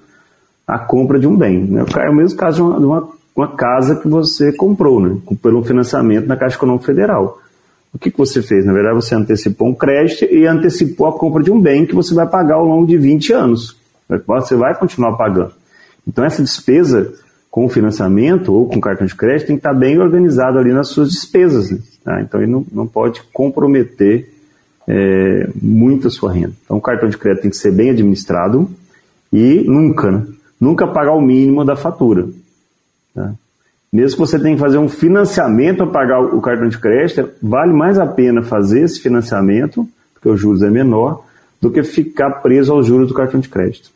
a 0.66 0.78
compra 0.78 1.18
de 1.18 1.26
um 1.26 1.36
bem. 1.36 1.64
Né? 1.64 1.84
É 1.96 2.10
o 2.10 2.14
mesmo 2.14 2.36
caso 2.36 2.56
de 2.56 2.62
uma, 2.62 2.78
de 2.78 2.84
uma, 2.84 3.08
uma 3.34 3.56
casa 3.56 3.96
que 3.96 4.08
você 4.08 4.52
comprou, 4.52 5.00
né? 5.00 5.16
Pelo 5.40 5.62
financiamento 5.62 6.26
na 6.26 6.36
Caixa 6.36 6.56
Econômica 6.56 6.86
Federal. 6.86 7.40
O 7.94 7.98
que, 7.98 8.10
que 8.10 8.18
você 8.18 8.42
fez? 8.42 8.66
Na 8.66 8.72
verdade, 8.72 8.96
você 8.96 9.14
antecipou 9.14 9.68
um 9.68 9.74
crédito 9.74 10.24
e 10.24 10.46
antecipou 10.46 11.06
a 11.06 11.12
compra 11.12 11.42
de 11.42 11.50
um 11.50 11.60
bem 11.60 11.86
que 11.86 11.94
você 11.94 12.14
vai 12.14 12.26
pagar 12.26 12.56
ao 12.56 12.66
longo 12.66 12.86
de 12.86 12.98
20 12.98 13.32
anos. 13.32 13.76
Você 14.26 14.54
vai 14.54 14.74
continuar 14.74 15.16
pagando. 15.16 15.52
Então, 16.06 16.24
essa 16.24 16.42
despesa 16.42 17.12
com 17.50 17.68
financiamento 17.68 18.52
ou 18.52 18.68
com 18.68 18.80
cartão 18.80 19.06
de 19.06 19.14
crédito 19.14 19.46
tem 19.46 19.56
que 19.56 19.60
estar 19.60 19.74
bem 19.74 19.98
organizado 19.98 20.58
ali 20.58 20.72
nas 20.72 20.88
suas 20.88 21.10
despesas. 21.10 21.70
Né? 21.70 21.78
Tá? 22.04 22.20
Então, 22.20 22.40
ele 22.40 22.50
não, 22.50 22.64
não 22.70 22.86
pode 22.86 23.22
comprometer 23.32 24.30
é, 24.86 25.48
muito 25.60 26.08
a 26.08 26.10
sua 26.10 26.32
renda. 26.32 26.52
Então, 26.64 26.76
o 26.76 26.80
cartão 26.80 27.08
de 27.08 27.18
crédito 27.18 27.42
tem 27.42 27.50
que 27.50 27.56
ser 27.56 27.72
bem 27.72 27.90
administrado 27.90 28.70
e 29.32 29.64
nunca, 29.66 30.10
né? 30.10 30.26
nunca 30.60 30.86
pagar 30.86 31.14
o 31.14 31.20
mínimo 31.20 31.64
da 31.64 31.74
fatura. 31.74 32.28
Tá? 33.14 33.32
Mesmo 33.92 34.16
que 34.16 34.30
você 34.30 34.38
tenha 34.38 34.54
que 34.54 34.60
fazer 34.60 34.78
um 34.78 34.88
financiamento 34.88 35.78
para 35.78 35.86
pagar 35.86 36.20
o 36.20 36.40
cartão 36.40 36.68
de 36.68 36.78
crédito, 36.78 37.30
vale 37.42 37.72
mais 37.72 37.98
a 37.98 38.06
pena 38.06 38.42
fazer 38.42 38.82
esse 38.82 39.00
financiamento, 39.00 39.88
porque 40.12 40.28
os 40.28 40.38
juros 40.38 40.62
é 40.62 40.68
menor, 40.68 41.24
do 41.60 41.70
que 41.70 41.82
ficar 41.82 42.42
preso 42.42 42.72
aos 42.72 42.86
juros 42.86 43.08
do 43.08 43.14
cartão 43.14 43.40
de 43.40 43.48
crédito. 43.48 43.90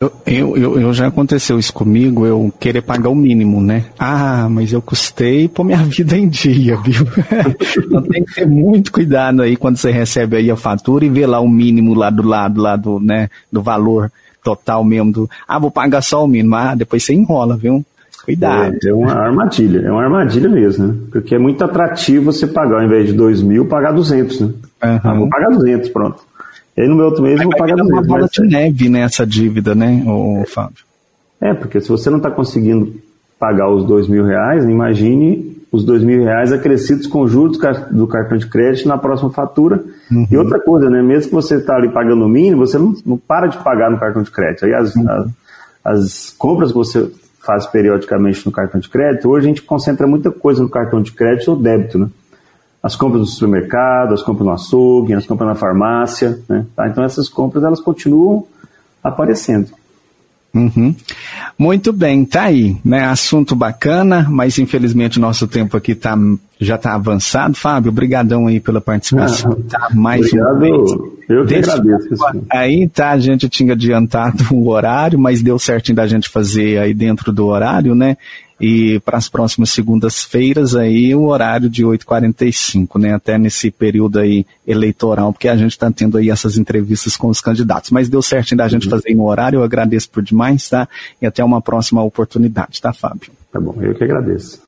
Eu, 0.00 0.12
eu, 0.56 0.80
eu, 0.80 0.92
já 0.92 1.08
aconteceu 1.08 1.58
isso 1.58 1.72
comigo, 1.72 2.24
eu 2.24 2.52
querer 2.60 2.82
pagar 2.82 3.08
o 3.08 3.16
mínimo, 3.16 3.60
né? 3.60 3.86
Ah, 3.98 4.46
mas 4.48 4.72
eu 4.72 4.80
custei 4.80 5.48
pôr 5.48 5.64
minha 5.64 5.78
vida 5.82 6.16
em 6.16 6.28
dia, 6.28 6.76
viu? 6.76 7.04
então 7.84 8.02
tem 8.02 8.24
que 8.24 8.34
ter 8.34 8.46
muito 8.46 8.92
cuidado 8.92 9.42
aí 9.42 9.56
quando 9.56 9.76
você 9.76 9.90
recebe 9.90 10.36
aí 10.36 10.52
a 10.52 10.56
fatura 10.56 11.04
e 11.04 11.08
vê 11.08 11.26
lá 11.26 11.40
o 11.40 11.48
mínimo 11.48 11.94
lá 11.94 12.10
do 12.10 12.22
lado, 12.22 12.60
lá 12.60 12.76
do, 12.76 13.00
né, 13.00 13.28
do 13.50 13.60
valor 13.60 14.12
total 14.42 14.84
mesmo 14.84 15.10
do, 15.10 15.30
ah, 15.48 15.58
vou 15.58 15.70
pagar 15.70 16.00
só 16.00 16.24
o 16.24 16.28
mínimo, 16.28 16.54
ah, 16.54 16.76
depois 16.76 17.02
você 17.02 17.12
enrola, 17.12 17.56
viu? 17.56 17.84
Cuidado. 18.24 18.76
É, 18.84 18.88
é 18.88 18.94
uma 18.94 19.12
armadilha, 19.12 19.80
é 19.80 19.90
uma 19.90 20.04
armadilha 20.04 20.48
mesmo, 20.48 20.86
né? 20.86 20.94
Porque 21.10 21.34
é 21.34 21.38
muito 21.38 21.64
atrativo 21.64 22.26
você 22.26 22.46
pagar, 22.46 22.76
ao 22.76 22.84
invés 22.84 23.06
de 23.06 23.14
dois 23.14 23.42
mil, 23.42 23.66
pagar 23.66 23.92
200, 23.92 24.40
né? 24.40 24.46
Uhum. 24.46 25.00
Ah, 25.02 25.14
vou 25.14 25.28
pagar 25.28 25.50
200, 25.50 25.88
pronto. 25.88 26.27
E 26.78 26.82
aí 26.82 26.88
no 26.88 26.94
meu 26.94 27.06
outro 27.06 27.24
mês 27.24 27.40
eu 27.40 27.48
vou 27.48 27.58
pagar 27.58 27.74
uma 27.74 28.00
bola 28.00 28.28
de 28.30 28.40
neve 28.40 28.88
nessa 28.88 29.26
dívida, 29.26 29.74
né, 29.74 30.04
o 30.06 30.44
Fábio? 30.46 30.84
É, 31.40 31.52
porque 31.52 31.80
se 31.80 31.88
você 31.88 32.08
não 32.08 32.18
está 32.18 32.30
conseguindo 32.30 32.94
pagar 33.36 33.68
os 33.68 33.84
dois 33.84 34.06
mil 34.06 34.24
reais, 34.24 34.62
imagine 34.62 35.58
os 35.72 35.84
dois 35.84 36.04
mil 36.04 36.22
reais 36.22 36.52
acrescidos 36.52 37.08
com 37.08 37.26
juros 37.26 37.58
do 37.90 38.06
cartão 38.06 38.38
de 38.38 38.46
crédito 38.46 38.86
na 38.86 38.96
próxima 38.96 39.28
fatura. 39.30 39.82
Uhum. 40.08 40.28
E 40.30 40.36
outra 40.36 40.60
coisa, 40.60 40.88
né? 40.88 41.02
Mesmo 41.02 41.30
que 41.30 41.34
você 41.34 41.56
está 41.56 41.74
ali 41.74 41.88
pagando 41.88 42.24
o 42.24 42.28
mínimo, 42.28 42.64
você 42.64 42.78
não, 42.78 42.94
não 43.04 43.18
para 43.18 43.48
de 43.48 43.58
pagar 43.58 43.90
no 43.90 43.98
cartão 43.98 44.22
de 44.22 44.30
crédito. 44.30 44.64
Aí 44.64 44.72
as, 44.72 44.94
uhum. 44.94 45.10
as, 45.10 45.28
as, 45.84 46.34
compras 46.38 46.70
que 46.70 46.78
você 46.78 47.10
faz 47.44 47.66
periodicamente 47.66 48.46
no 48.46 48.52
cartão 48.52 48.80
de 48.80 48.88
crédito, 48.88 49.28
hoje 49.28 49.46
a 49.46 49.48
gente 49.48 49.62
concentra 49.62 50.06
muita 50.06 50.30
coisa 50.30 50.62
no 50.62 50.68
cartão 50.68 51.02
de 51.02 51.10
crédito 51.10 51.50
ou 51.50 51.56
débito, 51.56 51.98
né? 51.98 52.08
As 52.82 52.94
compras 52.96 53.20
no 53.20 53.26
supermercado, 53.26 54.14
as 54.14 54.22
compras 54.22 54.46
no 54.46 54.52
açougue, 54.52 55.14
as 55.14 55.26
compras 55.26 55.48
na 55.48 55.54
farmácia, 55.54 56.40
né? 56.48 56.64
Tá? 56.76 56.88
Então 56.88 57.04
essas 57.04 57.28
compras 57.28 57.64
elas 57.64 57.80
continuam 57.80 58.46
aparecendo. 59.02 59.70
Uhum. 60.54 60.94
Muito 61.58 61.92
bem, 61.92 62.24
tá 62.24 62.44
aí, 62.44 62.76
né? 62.84 63.04
Assunto 63.04 63.54
bacana, 63.54 64.26
mas 64.30 64.58
infelizmente 64.58 65.18
o 65.18 65.20
nosso 65.20 65.46
tempo 65.46 65.76
aqui 65.76 65.94
tá, 65.94 66.16
já 66.58 66.76
está 66.76 66.94
avançado. 66.94 67.54
Fábio, 67.54 67.90
obrigadão 67.90 68.46
aí 68.46 68.58
pela 68.58 68.80
participação. 68.80 69.52
Ah, 69.52 69.78
tá 69.78 69.88
mais 69.94 70.26
obrigado, 70.32 70.58
vez. 70.58 70.90
Eu 71.28 71.46
que 71.46 71.54
Desse 71.54 71.70
agradeço. 71.70 72.08
Aí 72.50 72.88
tá, 72.88 73.10
a 73.10 73.18
gente 73.18 73.48
tinha 73.48 73.74
adiantado 73.74 74.44
o 74.54 74.68
horário, 74.68 75.18
mas 75.18 75.42
deu 75.42 75.58
certinho 75.58 75.96
da 75.96 76.06
gente 76.06 76.28
fazer 76.28 76.78
aí 76.78 76.94
dentro 76.94 77.30
do 77.32 77.46
horário, 77.46 77.94
né? 77.94 78.16
E 78.60 79.00
para 79.00 79.18
as 79.18 79.28
próximas 79.28 79.70
segundas-feiras 79.70 80.74
aí 80.74 81.14
o 81.14 81.26
horário 81.26 81.68
de 81.68 81.84
8h45, 81.84 82.98
né? 83.00 83.14
Até 83.14 83.38
nesse 83.38 83.70
período 83.70 84.18
aí 84.18 84.44
eleitoral, 84.66 85.32
porque 85.32 85.48
a 85.48 85.56
gente 85.56 85.72
está 85.72 85.90
tendo 85.90 86.18
aí 86.18 86.30
essas 86.30 86.58
entrevistas 86.58 87.16
com 87.16 87.28
os 87.28 87.40
candidatos. 87.40 87.90
Mas 87.90 88.08
deu 88.08 88.22
certo 88.22 88.52
ainda 88.52 88.64
a 88.64 88.68
gente 88.68 88.84
uhum. 88.84 88.90
fazer 88.90 89.14
no 89.14 89.26
horário, 89.26 89.58
eu 89.58 89.62
agradeço 89.62 90.10
por 90.10 90.22
demais, 90.22 90.68
tá? 90.68 90.88
E 91.20 91.26
até 91.26 91.42
uma 91.44 91.60
próxima 91.60 92.02
oportunidade, 92.02 92.80
tá, 92.80 92.92
Fábio? 92.92 93.30
Tá 93.52 93.60
bom, 93.60 93.74
eu 93.80 93.94
que 93.94 94.04
agradeço. 94.04 94.67